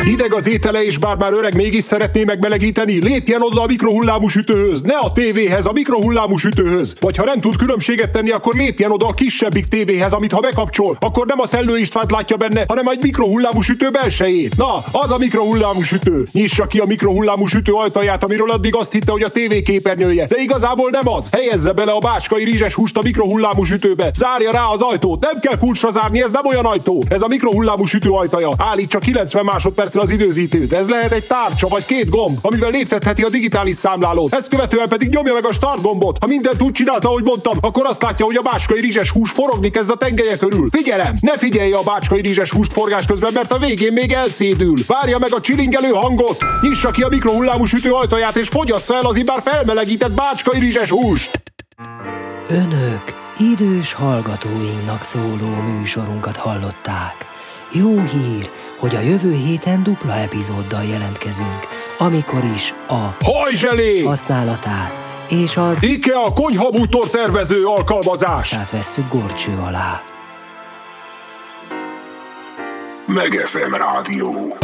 Hideg 0.06 0.34
az 0.34 0.48
étele, 0.48 0.84
és 0.84 0.98
bár 0.98 1.18
már 1.18 1.34
öreg 1.34 1.56
mégis 1.56 1.84
szeretné 1.84 2.24
megmelegíteni, 2.24 3.04
lépjen 3.04 3.42
oda 3.42 3.62
a 3.62 3.66
mikrohullámú 3.66 4.28
sütőhöz, 4.28 4.82
ne 4.82 4.98
a 4.98 5.12
tévéhez, 5.12 5.66
a 5.66 5.72
mikrohullámú 5.72 6.38
sütőhöz. 6.38 6.96
Vagy 7.00 7.18
ha 7.18 7.24
nem 7.24 7.40
tud 7.40 7.56
különbséget 7.56 8.12
tenni, 8.12 8.32
akkor 8.32 8.56
lépjen 8.56 8.92
oda 8.92 9.08
a 9.08 9.14
kisebbik 9.14 9.66
tévéhez, 9.66 10.14
amit 10.14 10.32
ha 10.32 10.40
bekapcsol, 10.40 10.98
akkor 11.00 11.26
nem 11.26 11.40
a 11.40 11.48
Szellő 11.48 11.78
Istvánt 11.78 12.12
látja 12.12 12.38
benne, 12.38 12.64
hanem 12.68 12.88
egy 12.88 13.02
mikrohullámú 13.02 13.62
sütő 13.62 13.90
belsejét. 13.90 14.58
Na, 14.58 14.84
az 14.92 15.12
a 15.12 15.18
mikrohullámú 15.18 15.82
sütő. 15.82 16.24
Nyissa 16.32 16.66
ki 16.66 16.80
a 16.80 16.86
mikrohullámú 16.86 17.46
sütő 17.46 17.72
ajtaját, 17.72 18.24
amiről 18.24 18.52
addig 18.52 18.76
azt 18.76 18.92
hitte, 18.92 19.12
hogy 19.12 19.24
a 19.24 19.30
tévé 19.30 19.62
képernyője. 19.62 20.26
De 20.30 20.42
igazából 20.42 20.90
nem 20.90 21.08
az. 21.08 21.30
Helyezze 21.32 21.74
bele 21.74 21.92
a 21.92 22.00
bácskai 22.00 22.44
rizses 22.44 22.74
húst 22.74 22.98
a 22.98 23.02
mikrohullámú 23.04 23.64
sütőbe. 23.64 24.12
Zárja 24.14 24.52
rá 24.52 24.66
az 24.66 24.82
ajtót. 24.82 25.20
Nem 25.20 25.40
kell 25.40 25.58
kulcsra 25.58 25.92
zárni, 25.92 26.22
ez 26.22 26.32
nem 26.32 26.46
olyan 26.46 26.66
ajtó. 26.66 27.04
Ez 27.10 27.22
a 27.22 27.28
mikrohullámú 27.28 27.86
sütő 27.86 28.10
ajtaja. 28.10 28.50
Állítsa 28.58 29.00
90 29.00 29.44
másodpercre 29.96 30.02
az 30.02 30.10
időzítőt. 30.10 30.74
Ez 30.74 30.90
lehet 30.90 31.12
egy 31.12 31.24
tárcsa 31.24 31.68
vagy 31.68 31.86
két 31.86 32.10
gomb, 32.10 32.38
amivel 32.42 32.70
léptetheti 32.70 33.24
a 33.24 33.30
digitális 33.30 33.76
számlálót. 33.76 34.34
Ezt 34.34 34.48
követően 34.48 34.88
pedig 34.88 35.10
nyomja 35.10 35.34
meg 35.34 35.46
a 35.46 35.52
start 35.52 35.82
gombot. 35.82 36.18
Ha 36.20 36.28
mindent 36.28 36.62
úgy 36.62 36.72
csinálta, 36.72 37.08
ahogy 37.08 37.24
mondtam, 37.24 37.58
akkor 37.62 37.86
azt 37.86 38.02
látja, 38.02 38.26
hogy 38.26 38.36
a 38.36 38.42
bácskai 38.42 38.80
rizses 38.80 39.10
hús 39.10 39.32
forogni 39.32 39.70
kezd 39.70 39.90
a 39.90 39.96
tengelye 39.96 40.38
körül. 40.38 40.70
Figyelem, 40.70 41.16
ne 41.22 41.38
figyelje 41.38 41.76
a 41.76 41.84
bácskai 41.84 42.22
rizses 42.22 42.52
húst 42.52 42.72
forgás 42.72 43.06
közben, 43.06 43.34
mert 43.34 43.52
a 43.52 43.58
végén 43.58 43.94
még 43.94 44.12
elszédül. 44.12 44.76
Várja 44.88 45.18
meg 45.18 45.34
a 45.34 45.42
csilingelő 45.42 45.90
hangot, 45.90 46.38
nyissa 46.62 46.92
ki 46.92 47.02
a 47.02 47.08
mikrohullámú 47.08 47.66
sütő 47.66 47.92
ajtaját 47.92 48.36
és 48.36 48.48
fogyassza 48.48 48.96
el 48.96 49.06
az 49.06 49.16
immár 49.16 49.42
felmelegített 49.42 50.12
bácskai 50.12 50.60
rizses 50.60 50.90
húst. 50.90 51.44
Önök 52.50 53.04
idős 53.38 53.94
hallgatóinknak 53.94 55.04
szóló 55.04 55.48
műsorunkat 55.48 56.36
hallották. 56.36 57.35
Jó 57.72 58.00
hír, 58.00 58.50
hogy 58.80 58.96
a 58.96 59.00
jövő 59.00 59.34
héten 59.34 59.84
dupla 59.84 60.14
epizóddal 60.14 60.84
jelentkezünk, 60.84 61.60
amikor 61.98 62.44
is 62.56 62.74
a 62.88 63.16
Hajzselé! 63.24 64.04
használatát 64.04 65.00
és 65.30 65.58
az 65.58 65.84
IKEA 65.84 66.34
konyhabútor 66.34 67.10
tervező 67.10 67.66
alkalmazás. 67.66 68.54
át 68.54 68.72
vesszük 68.72 69.08
gorcső 69.10 69.58
alá. 69.58 70.02
Megefem 73.08 73.74
Rádió. 73.74 74.58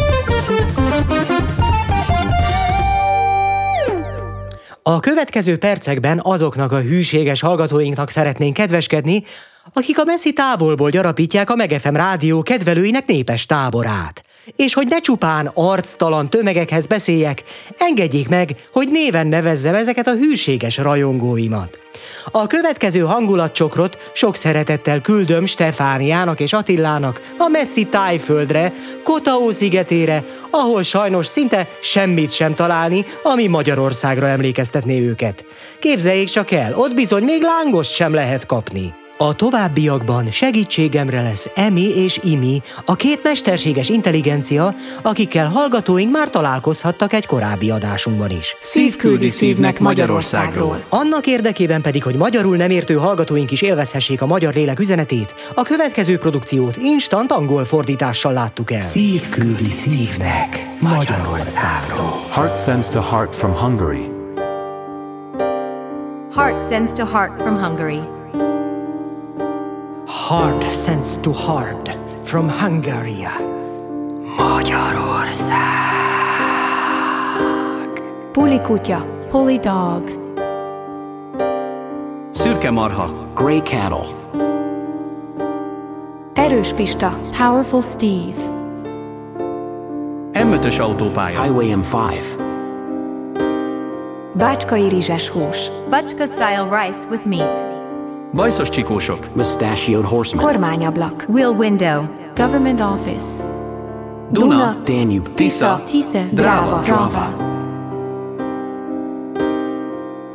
A 4.82 5.00
következő 5.00 5.58
percekben 5.58 6.20
azoknak 6.22 6.72
a 6.72 6.80
hűséges 6.80 7.40
hallgatóinknak 7.40 8.10
szeretnénk 8.10 8.54
kedveskedni, 8.54 9.24
akik 9.72 9.98
a 9.98 10.04
messzi 10.04 10.32
távolból 10.32 10.90
gyarapítják 10.90 11.50
a 11.50 11.54
Megefem 11.54 11.96
rádió 11.96 12.42
kedvelőinek 12.42 13.06
népes 13.06 13.46
táborát. 13.46 14.22
És 14.56 14.74
hogy 14.74 14.86
ne 14.88 14.98
csupán 14.98 15.50
arctalan 15.54 16.30
tömegekhez 16.30 16.86
beszéljek, 16.86 17.42
engedjék 17.78 18.28
meg, 18.28 18.50
hogy 18.72 18.88
néven 18.90 19.26
nevezzem 19.26 19.74
ezeket 19.74 20.06
a 20.06 20.14
hűséges 20.14 20.76
rajongóimat. 20.76 21.78
A 22.30 22.46
következő 22.46 23.00
hangulatcsokrot 23.00 24.10
sok 24.14 24.36
szeretettel 24.36 25.00
küldöm 25.00 25.46
Stefániának 25.46 26.40
és 26.40 26.52
Attilának 26.52 27.32
a 27.38 27.48
messzi 27.48 27.84
tájföldre, 27.84 28.72
Kotaó 29.04 29.50
szigetére, 29.50 30.24
ahol 30.50 30.82
sajnos 30.82 31.26
szinte 31.26 31.68
semmit 31.80 32.32
sem 32.32 32.54
találni, 32.54 33.04
ami 33.22 33.46
Magyarországra 33.46 34.28
emlékeztetné 34.28 35.00
őket. 35.00 35.44
Képzeljék 35.78 36.28
csak 36.28 36.50
el, 36.50 36.74
ott 36.74 36.94
bizony 36.94 37.22
még 37.22 37.42
lángost 37.42 37.92
sem 37.94 38.14
lehet 38.14 38.46
kapni. 38.46 39.00
A 39.22 39.34
továbbiakban 39.34 40.30
segítségemre 40.30 41.22
lesz 41.22 41.50
Emi 41.54 41.96
és 41.96 42.20
Imi, 42.22 42.62
a 42.84 42.96
két 42.96 43.22
mesterséges 43.22 43.88
intelligencia, 43.88 44.74
akikkel 45.02 45.48
hallgatóink 45.48 46.12
már 46.12 46.30
találkozhattak 46.30 47.12
egy 47.12 47.26
korábbi 47.26 47.70
adásunkban 47.70 48.30
is. 48.30 48.56
Szívküldi 48.60 49.28
szívnek 49.28 49.80
Magyarországról. 49.80 50.84
Annak 50.88 51.26
érdekében 51.26 51.82
pedig, 51.82 52.02
hogy 52.02 52.14
magyarul 52.14 52.56
nem 52.56 52.70
értő 52.70 52.94
hallgatóink 52.94 53.50
is 53.50 53.62
élvezhessék 53.62 54.22
a 54.22 54.26
magyar 54.26 54.54
lélek 54.54 54.78
üzenetét, 54.78 55.34
a 55.54 55.62
következő 55.62 56.18
produkciót 56.18 56.76
instant 56.76 57.32
angol 57.32 57.64
fordítással 57.64 58.32
láttuk 58.32 58.70
el. 58.70 58.80
Szív 58.80 59.28
küldi 59.28 59.70
szívnek 59.70 60.66
Magyarországról. 60.80 62.10
Heart 62.34 62.64
sends 62.64 62.88
to 62.88 63.00
heart 63.00 63.34
from 63.34 63.52
Hungary. 63.52 64.08
Heart 66.34 66.68
sends 66.70 66.92
to 66.92 67.04
heart 67.04 67.42
from 67.42 67.56
Hungary. 67.56 68.20
Heart 70.06 70.72
sends 70.72 71.16
to 71.16 71.32
heart 71.32 71.88
from 72.22 72.48
Hungary. 72.48 73.26
Magyarország. 74.38 75.62
Puli 78.32 78.60
kutya. 78.60 79.06
Puli 79.30 79.58
dog. 79.58 80.10
Szürke 82.30 82.70
marha. 82.70 83.10
Grey 83.34 83.60
cattle. 83.62 84.06
Erős 86.34 86.72
Pista. 86.72 87.18
Powerful 87.38 87.82
Steve. 87.82 88.38
M5-ös 90.32 90.80
autópálya. 90.80 91.42
Highway 91.42 91.74
M5. 91.74 92.14
Bácskai 94.32 94.88
rizses 94.88 95.28
hús. 95.28 95.70
Bacska 95.90 96.26
style 96.26 96.68
rice 96.70 97.08
with 97.10 97.26
meat. 97.26 97.71
Bajszos 98.34 98.68
csikósok. 98.68 99.34
Mustachioed 99.34 100.04
horsemen. 100.04 100.44
Kormányablak. 100.44 101.24
Wheel 101.28 101.54
window. 101.58 102.04
Government 102.36 102.80
office. 102.80 103.44
Duna. 104.30 104.76
Danube. 104.84 105.30
Tisza. 105.34 105.80
Tisza. 105.84 106.22
Dráva. 106.32 106.80
Drava. 106.80 107.34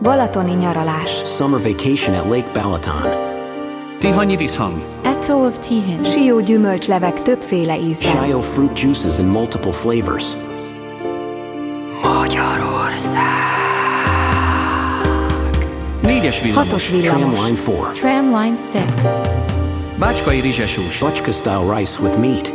Balatoni 0.02 0.54
nyaralás. 0.54 1.22
Summer 1.36 1.60
vacation 1.62 2.16
at 2.16 2.26
Lake 2.30 2.48
Balaton. 2.54 3.02
Tihanyi 4.00 4.36
visszhang. 4.36 4.82
Echo 5.04 5.46
of 5.46 5.60
Tihin. 5.60 6.04
Sió 6.04 6.40
gyümölcslevek 6.40 7.22
többféle 7.22 7.78
ízben. 7.78 8.24
Shio 8.24 8.40
fruit 8.40 8.80
juices 8.80 9.20
in 9.20 9.26
multiple 9.26 9.72
flavors. 9.72 10.26
Négyes 16.18 16.42
villamos. 16.42 16.64
Hatos 16.64 16.90
villamos. 16.90 17.40
Tramline 17.40 17.58
4. 17.66 17.92
Tramline 17.94 18.58
6. 18.58 19.08
Bácskai 20.00 20.40
rizsesús. 20.40 20.98
Bachka 21.00 21.32
style 21.32 21.76
rice 21.78 22.02
with 22.02 22.18
meat. 22.20 22.54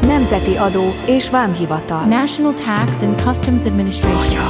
Nemzeti 0.00 0.56
adó 0.56 0.94
és 1.06 1.30
vámhivatal. 1.30 2.04
National 2.04 2.52
Tax 2.52 3.02
and 3.02 3.22
Customs 3.22 3.64
Administration. 3.64 4.44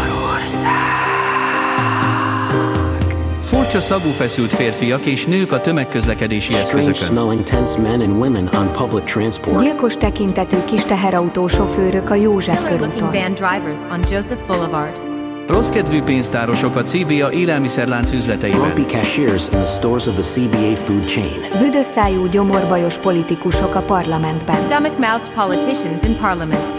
Furcsa 3.40 3.80
szagú 3.80 4.10
feszült 4.10 4.52
férfiak 4.52 5.06
és 5.06 5.24
nők 5.24 5.52
a 5.52 5.60
tömegközlekedési 5.60 6.52
Strange 6.52 6.64
eszközökön. 6.64 7.16
smelling 7.16 7.42
tense 7.42 7.78
men 7.78 8.00
and 8.00 8.16
women 8.18 8.48
on 8.54 8.72
public 8.72 9.04
transport. 9.04 9.60
Gyilkos 9.60 9.96
tekintetű 9.96 10.56
kis 10.64 10.82
teherautó 10.82 11.48
sofőrök 11.48 12.10
a 12.10 12.14
József 12.14 12.68
körúton. 12.68 13.10
van 13.10 13.34
drivers 13.34 13.80
on 13.92 14.00
Joseph 14.10 14.46
Boulevard. 14.46 15.15
Rosszkedvű 15.48 16.02
pénztárosok 16.02 16.76
a 16.76 16.82
CBA 16.82 17.32
élelmiszerlánc 17.32 18.12
üzleteiben. 18.12 18.60
Grumpy 18.60 18.84
cashiers 18.84 19.42
in 19.52 19.58
the 19.58 19.66
stores 19.66 20.06
of 20.06 20.14
the 20.14 20.22
CBA 20.22 20.74
food 20.74 21.04
chain. 21.04 21.58
Büdös 21.58 21.86
szájú 21.94 22.28
gyomorbajos 22.28 22.98
politikusok 22.98 23.74
a 23.74 23.80
parlamentben. 23.80 24.56
Stomach-mouthed 24.56 25.32
politicians 25.34 26.02
in 26.02 26.16
parliament. 26.16 26.72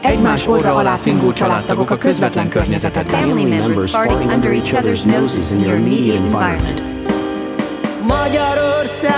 Egymás 0.00 0.46
orra 0.46 0.74
alá 0.74 0.96
fingó 0.96 1.32
családtagok 1.32 1.90
a 1.90 1.98
közvetlen 1.98 2.48
környezetedben. 2.48 3.20
Family 3.20 3.58
members 3.58 3.90
farting 3.90 4.30
under 4.30 4.50
each 4.50 4.74
other's 4.74 5.04
noses 5.04 5.50
in 5.50 5.60
your 5.60 5.76
immediate 5.76 6.18
environment. 6.18 6.92
Magyarország, 8.06 9.12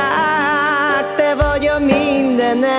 te 1.17 1.35
vagy 1.35 1.67
a 1.67 1.79
mindenem. 1.79 2.71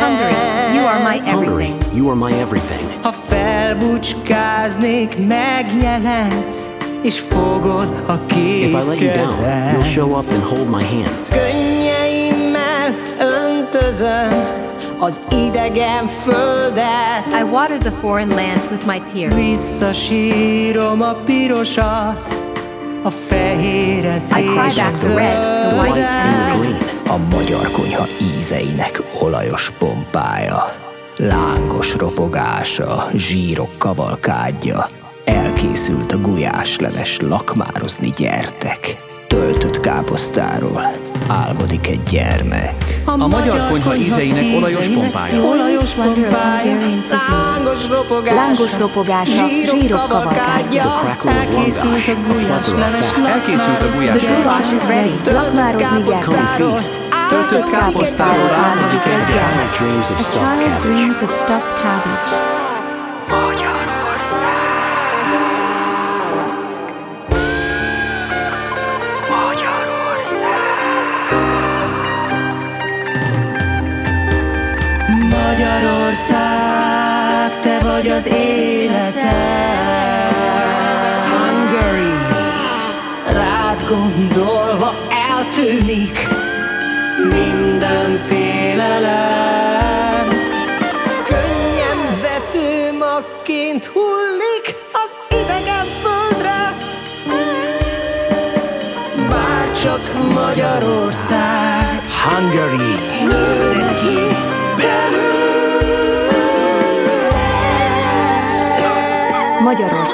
Hungary, 0.00 0.34
you 0.74 0.86
are 0.86 1.02
my 1.10 1.30
everything. 1.30 1.63
You 1.94 2.08
are 2.08 2.16
my 2.16 2.32
everything. 2.32 3.02
Ha 3.02 3.12
felbucskáznék, 3.12 5.16
megjelensz, 5.26 6.70
és 7.02 7.20
fogod 7.20 8.02
a 8.06 8.12
If 8.12 8.26
két 8.26 8.68
I 8.68 8.72
let 8.72 9.00
you 9.00 9.12
down, 9.12 9.38
you'll 9.72 9.92
show 9.92 10.18
up 10.18 10.32
and 10.32 10.42
hold 10.42 10.68
my 10.68 10.82
hands. 10.84 11.28
Könnyeimmel 11.28 12.94
öntözöm 13.18 14.44
az 14.98 15.20
idegen 15.30 16.06
földet. 16.06 17.26
I 17.40 17.42
water 17.50 17.78
the 17.78 17.92
foreign 18.00 18.28
land 18.28 18.60
with 18.70 18.86
my 18.86 19.02
tears. 19.12 19.34
Visszasírom 19.34 21.02
a 21.02 21.12
pirosat, 21.12 22.34
a 23.02 23.10
fehéret 23.10 24.30
I 24.30 24.42
cry 24.42 24.66
és 24.66 24.76
a 24.76 24.82
back 24.82 24.98
the 24.98 25.14
red, 25.14 25.68
the 25.68 25.78
white 25.80 26.00
and 26.00 26.08
the 26.50 26.62
zöldet. 26.62 26.82
A 27.08 27.16
magyar 27.36 27.70
konyha 27.70 28.06
ízeinek 28.38 29.02
olajos 29.20 29.72
pompája, 29.78 30.74
lángos 31.16 31.94
ropogása, 31.94 33.08
zsírok 33.14 33.78
kavalkádja, 33.78 34.88
elkészült 35.24 36.12
a 36.12 36.18
gulyásleves 36.18 37.18
lakmározni 37.20 38.12
gyertek. 38.16 38.96
töltött 39.28 39.80
káposztáról 39.80 40.92
álmodik 41.28 41.88
egy 41.88 42.02
gyermek. 42.02 43.02
A 43.04 43.26
magyar 43.26 43.68
konyha 43.68 43.94
ízeinek 43.94 44.56
olajos 44.56 44.86
pompája. 44.86 45.42
Olajos 45.42 45.90
pompája, 45.90 46.76
lángos 47.10 47.88
ropogás, 47.88 48.34
Lángos 48.34 48.78
ropogása, 48.78 49.46
zsírok 49.46 50.08
kavalkádja. 50.08 51.16
elkészült 51.24 52.08
a 52.08 52.32
gulyás 52.32 52.68
leves 52.68 53.06
Elkészült 53.24 53.82
a 53.82 53.94
gulyás 53.94 54.22
The 54.22 54.34
goulash 54.34 54.72
is 54.72 54.86
ready. 54.86 55.20
Lakmározni 55.32 56.02
gyertek. 56.02 57.03
Töltött 57.34 57.70
káposztáról 57.70 58.52
álmodik 58.52 59.04
egy 59.04 59.36
A 59.36 60.22
stuffed 60.22 60.32
child 60.32 60.46
cabbage. 60.62 60.78
dreams 60.78 61.20
of 61.20 61.42
stuffed 61.42 61.76
cabbage. 61.82 62.52
Magyarország, 76.24 77.60
te 77.60 77.78
vagy 77.82 78.08
az 78.08 78.26
életem. 78.26 79.22
Hungary, 81.30 82.14
rád 83.26 83.84
gondolva 83.88 84.33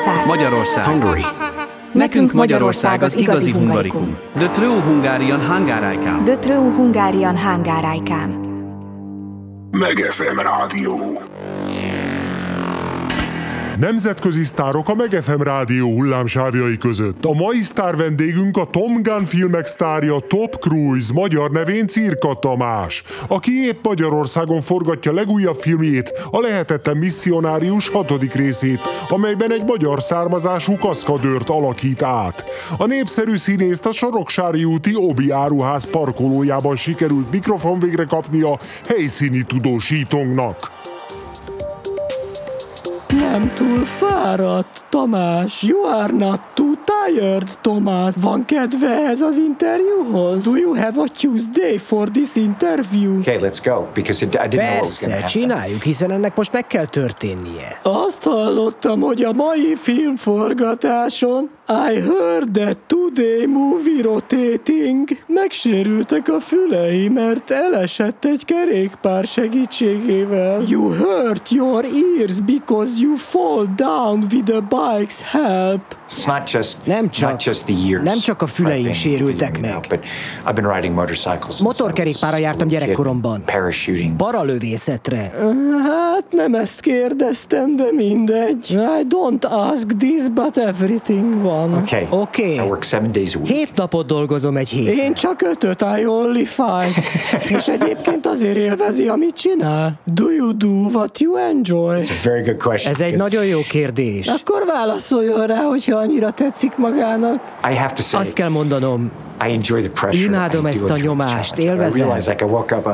Magyarország. 0.07 0.27
Magyarország. 0.27 0.85
Hungary. 0.85 1.25
Nekünk 1.93 2.33
Magyarország 2.33 3.03
az 3.03 3.17
igazi 3.17 3.51
hungarikum. 3.53 4.17
The 4.37 4.49
true 4.49 4.81
Hungarian 4.81 5.47
Hungarijkám. 5.47 6.25
The 6.25 6.37
true 6.37 6.73
Hungarian 6.77 7.39
Hungarijkám. 7.39 8.31
Megefem 9.71 10.39
Rádió. 10.39 11.21
Nemzetközi 13.81 14.45
sztárok 14.45 14.89
a 14.89 14.95
Megefem 14.95 15.43
Rádió 15.43 15.93
hullámsávjai 15.93 16.77
között. 16.77 17.25
A 17.25 17.33
mai 17.33 17.59
sztár 17.59 17.97
vendégünk 17.97 18.57
a 18.57 18.67
Tom 18.71 19.03
Gun 19.03 19.25
filmek 19.25 19.67
sztárja 19.67 20.19
Top 20.19 20.59
Cruise, 20.59 21.13
magyar 21.13 21.51
nevén 21.51 21.87
Cirka 21.87 22.35
Tamás, 22.35 23.03
aki 23.29 23.53
épp 23.65 23.85
Magyarországon 23.85 24.61
forgatja 24.61 25.13
legújabb 25.13 25.57
filmjét, 25.57 26.13
a 26.31 26.41
Lehetetlen 26.41 26.97
Misszionárius 26.97 27.89
hatodik 27.89 28.35
részét, 28.35 28.81
amelyben 29.09 29.53
egy 29.53 29.65
magyar 29.65 30.03
származású 30.03 30.77
kaszkadőrt 30.77 31.51
alakít 31.51 32.03
át. 32.03 32.45
A 32.79 32.87
népszerű 32.87 33.37
színészt 33.37 33.87
a 33.87 33.93
Soroksári 33.93 34.65
úti 34.65 34.97
Obi 34.97 35.31
áruház 35.31 35.91
parkolójában 35.91 36.77
sikerült 36.77 37.31
mikrofon 37.31 37.79
végre 37.79 38.05
kapnia 38.05 38.59
helyszíni 38.89 39.43
tudósítónknak. 39.43 40.89
Nem 43.21 43.53
túl 43.55 43.85
fáradt, 43.85 44.85
Tamás. 44.89 45.63
You 45.63 45.85
are 45.85 46.13
not 46.13 46.41
too 46.55 46.73
tired, 46.85 47.49
Tomás. 47.61 48.15
Van 48.21 48.45
kedve 48.45 48.89
ez 49.09 49.21
az 49.21 49.39
interjúhoz? 49.39 50.45
Do 50.45 50.57
you 50.57 50.75
have 50.75 51.01
a 51.01 51.05
Tuesday 51.19 51.79
for 51.79 52.09
this 52.09 52.37
interview? 52.37 53.19
Okay, 53.19 53.39
let's 53.39 53.63
go, 53.65 53.87
because 53.95 54.25
it, 54.25 54.35
I 54.35 54.39
didn't 54.39 54.51
know 54.51 54.71
what 54.71 54.81
was 54.81 54.81
going 54.81 54.81
Persze, 54.81 55.07
to 55.07 55.11
happen. 55.11 55.27
csináljuk, 55.27 55.83
hiszen 55.83 56.11
ennek 56.11 56.37
most 56.37 56.53
meg 56.53 56.67
kell 56.67 56.87
történnie. 56.87 57.81
Azt 57.83 58.23
hallottam, 58.25 59.01
hogy 59.01 59.23
a 59.23 59.33
mai 59.33 59.75
filmforgatáson 59.77 61.51
I 61.73 62.01
heard 62.01 62.55
that 62.55 62.79
today 62.89 63.47
movie 63.47 64.03
rotating 64.03 65.09
megsérültek 65.27 66.29
a 66.29 66.41
fülei, 66.41 67.09
mert 67.09 67.51
elesett 67.51 68.25
egy 68.25 68.45
kerékpár 68.45 69.25
segítségével. 69.27 70.63
You 70.67 70.93
hurt 70.93 71.51
your 71.51 71.85
ears 71.85 72.41
because 72.41 73.01
you 73.01 73.17
fall 73.17 73.67
down 73.77 74.27
with 74.31 74.45
the 74.45 74.61
bike's 74.61 75.23
help. 75.23 76.00
It's 76.15 76.27
not 76.27 76.51
just 76.51 76.77
Nem 76.85 77.11
csak- 77.11 77.31
not 77.31 77.43
just 77.43 77.65
the 77.65 77.75
years. 77.87 78.05
nem 78.05 78.19
csak 78.19 78.43
a 78.43 78.47
füleim 78.47 78.79
I've 78.81 78.83
been 78.83 78.93
sérültek 78.93 79.61
meg. 79.61 79.71
know, 79.71 79.81
But 79.89 79.99
I've 80.47 80.55
been 80.55 80.73
riding 80.75 80.95
motorcycles. 80.95 81.41
since 81.55 81.63
I 81.63 81.67
was 81.67 81.79
Motorkerékpára 81.79 82.37
jártam 82.37 82.61
a 82.61 82.65
little 82.65 82.79
kid, 82.79 82.87
gyerekkoromban. 82.87 83.43
Parachuting. 83.45 84.17
Paralövészetre. 84.17 85.33
Hát 85.89 86.25
nem 86.31 86.55
ezt 86.55 86.81
kérdeztem, 86.81 87.77
de 87.77 87.85
mindegy. 87.93 88.71
I 88.71 89.07
don't 89.09 89.45
ask 89.49 89.97
this, 89.99 90.29
but 90.29 90.57
everything 90.57 91.43
van. 91.43 91.75
Okay. 91.75 92.07
Oké. 92.11 92.55
I 92.55 92.59
work 92.59 92.83
seven 92.83 93.13
days 93.13 93.35
a 93.35 93.39
week. 93.39 93.51
Hét 93.51 93.71
napot 93.75 94.07
dolgozom 94.07 94.57
egy 94.57 94.69
héten. 94.69 94.95
Én 94.99 95.15
csak 95.15 95.43
ötöt, 95.43 95.85
I 96.01 96.07
only 96.07 96.45
five. 96.45 96.91
És 97.59 97.69
egyébként 97.69 98.27
azért 98.27 98.57
élvezi, 98.57 99.09
amit 99.09 99.35
csinál. 99.35 100.01
Do 100.05 100.31
you 100.31 100.57
do 100.57 100.69
what 100.69 101.19
you 101.21 101.37
enjoy? 101.37 101.99
It's 102.01 102.11
a 102.11 102.15
very 102.25 102.43
good 102.43 102.57
question. 102.57 102.93
Ez 102.93 103.01
egy 103.01 103.15
nagyon 103.15 103.45
jó 103.45 103.61
kérdés. 103.69 104.27
Akkor 104.27 104.65
válaszoljon 104.67 105.47
rá, 105.47 105.63
hogyha 105.63 106.00
annyira 106.01 106.31
tetszik 106.31 106.77
magának. 106.77 107.41
I 107.71 107.75
have 107.75 107.93
to 107.93 108.03
say, 108.03 108.21
Azt 108.21 108.33
kell 108.33 108.49
mondanom, 108.49 109.11
I 109.49 109.53
enjoy 109.53 109.81
the 109.81 109.91
pressure. 109.91 110.25
Imádom 110.25 110.67
I 110.67 110.71
ezt 110.71 110.91
a 110.91 110.97
nyomást, 110.97 111.59
élvezem. 111.59 112.07
realize 112.07 112.31
like 112.31 112.45
I 112.45 112.49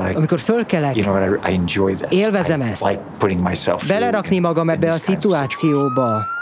like, 0.06 0.16
amikor 0.16 0.40
fölkelek, 0.40 0.96
you 0.96 1.04
know 1.04 1.22
what, 1.28 1.46
I, 1.46 1.52
I 1.52 1.54
enjoy 1.54 1.94
this. 1.94 2.20
Élvezem 2.20 2.60
I 2.60 2.64
ezt. 2.70 2.84
like 2.88 3.00
putting 3.18 3.48
myself 3.48 3.86
belerakni 3.88 4.34
in- 4.34 4.42
magam 4.42 4.68
ebbe 4.68 4.88
a 4.90 4.92
szituációba. 4.92 6.34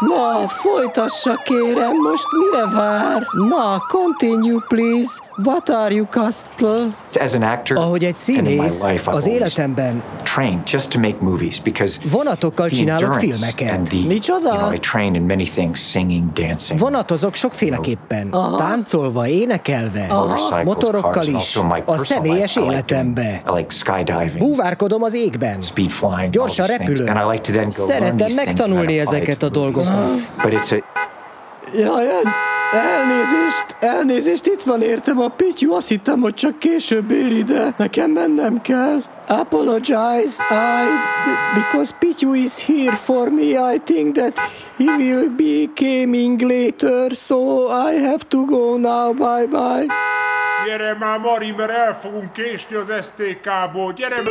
Na, 0.00 0.48
folytassa 0.48 1.34
kérem, 1.44 1.96
most 1.96 2.24
mire 2.40 2.66
vár? 2.74 3.26
Na, 3.48 3.78
continue 3.88 4.60
please. 4.68 5.20
What 5.44 5.68
are 5.68 5.94
you, 5.94 6.06
Castle? 6.10 6.94
As 7.20 7.34
an 7.34 7.42
actor, 7.42 7.76
Ahogy 7.76 8.04
egy 8.04 8.16
and 8.28 8.36
in 8.36 8.44
my 8.44 8.68
színész, 8.68 8.82
life, 8.82 8.94
I've 8.94 9.08
az 9.16 9.24
always 9.24 9.40
életemben 9.40 10.02
trained 10.22 10.68
just 10.72 10.90
to 10.90 10.98
make 10.98 11.16
movies 11.20 11.60
because 11.60 11.98
vonatokkal 12.10 12.66
the 12.68 12.76
csinálok 12.76 13.02
endurance 13.02 13.46
filmeket. 13.46 13.76
and 13.78 13.86
the, 13.88 13.96
Micsoda? 14.06 14.48
you 14.48 14.58
know, 14.58 14.72
I 14.74 14.78
train 14.78 15.14
in 15.14 15.22
many 15.22 15.44
things, 15.44 15.78
singing, 15.90 16.32
dancing. 16.32 16.78
Vonatozok 16.78 17.34
sokféleképpen. 17.34 18.28
Aha. 18.30 18.56
Táncolva, 18.56 19.28
énekelve, 19.28 20.06
motorcycles, 20.08 20.64
motorokkal 20.64 21.12
cars, 21.12 21.26
and 21.26 21.36
is, 21.36 21.42
also 21.42 21.62
my 21.62 21.70
a 21.70 21.82
personal 21.82 22.22
személyes 22.22 22.56
életembe. 22.56 23.42
I 23.46 23.50
like 23.56 23.70
skydiving, 23.74 24.38
Búvárkodom 24.38 25.02
az 25.02 25.14
égben. 25.14 25.60
speed 25.60 25.90
flying, 25.90 26.30
Gyorsan 26.30 26.66
repülök. 26.66 27.08
Like 27.30 27.40
to 27.40 27.52
then 27.52 27.68
go 27.76 27.86
learn 27.86 28.02
Szeretem 28.16 28.34
megtanulni 28.44 28.98
ezeket 28.98 29.38
to 29.38 29.46
a 29.46 29.48
dolgokat. 29.48 29.89
But 30.42 30.52
it's 30.52 30.72
a 30.72 30.82
Jaj, 31.74 32.06
el, 32.06 32.22
elnézést, 32.72 33.76
elnézést, 33.80 34.46
itt 34.46 34.62
van 34.62 34.82
értem 34.82 35.20
a 35.20 35.28
Pityu, 35.28 35.72
azt 35.72 35.88
hittem, 35.88 36.20
hogy 36.20 36.34
csak 36.34 36.58
később 36.58 37.10
ér 37.10 37.32
ide. 37.32 37.74
Nekem 37.76 38.10
mennem 38.10 38.60
kell. 38.60 39.02
Apologize, 39.26 40.44
I, 40.50 40.86
because 41.54 41.94
Pityu 41.98 42.32
is 42.34 42.64
here 42.64 42.96
for 42.96 43.28
me, 43.28 43.74
I 43.74 43.78
think 43.84 44.14
that 44.14 44.32
he 44.76 44.84
will 44.84 45.28
be 45.36 45.66
coming 45.74 46.40
later, 46.40 47.14
so 47.14 47.68
I 47.68 47.94
have 47.94 48.24
to 48.28 48.44
go 48.44 48.76
now, 48.76 49.14
bye 49.14 49.46
bye. 49.46 49.86
Gyere 50.66 50.96
már, 51.00 51.18
Mari, 51.18 51.54
mert 51.56 51.70
el 51.70 51.94
fogunk 51.94 52.32
késni 52.32 52.76
az 52.76 52.92
STK-ból. 53.02 53.92
Gyere 53.92 54.22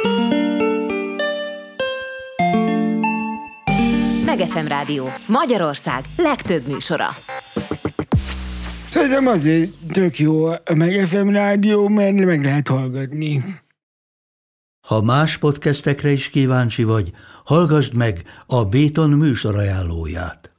Megefem 4.29 4.67
Rádió. 4.67 5.09
Magyarország 5.25 6.03
legtöbb 6.17 6.67
műsora. 6.67 7.07
Szerintem 8.89 9.27
azért 9.27 9.71
tök 9.93 10.19
jó 10.19 10.45
a 10.45 10.61
Meg 10.75 11.07
FM 11.07 11.29
rádió, 11.29 11.87
mert 11.87 12.25
meg 12.25 12.43
lehet 12.43 12.67
hallgatni. 12.67 13.43
Ha 14.87 15.01
más 15.01 15.37
podcastekre 15.37 16.11
is 16.11 16.29
kíváncsi 16.29 16.83
vagy, 16.83 17.11
hallgassd 17.45 17.93
meg 17.93 18.23
a 18.45 18.63
Béton 18.63 19.09
műsor 19.09 19.55
ajánlóját. 19.55 20.58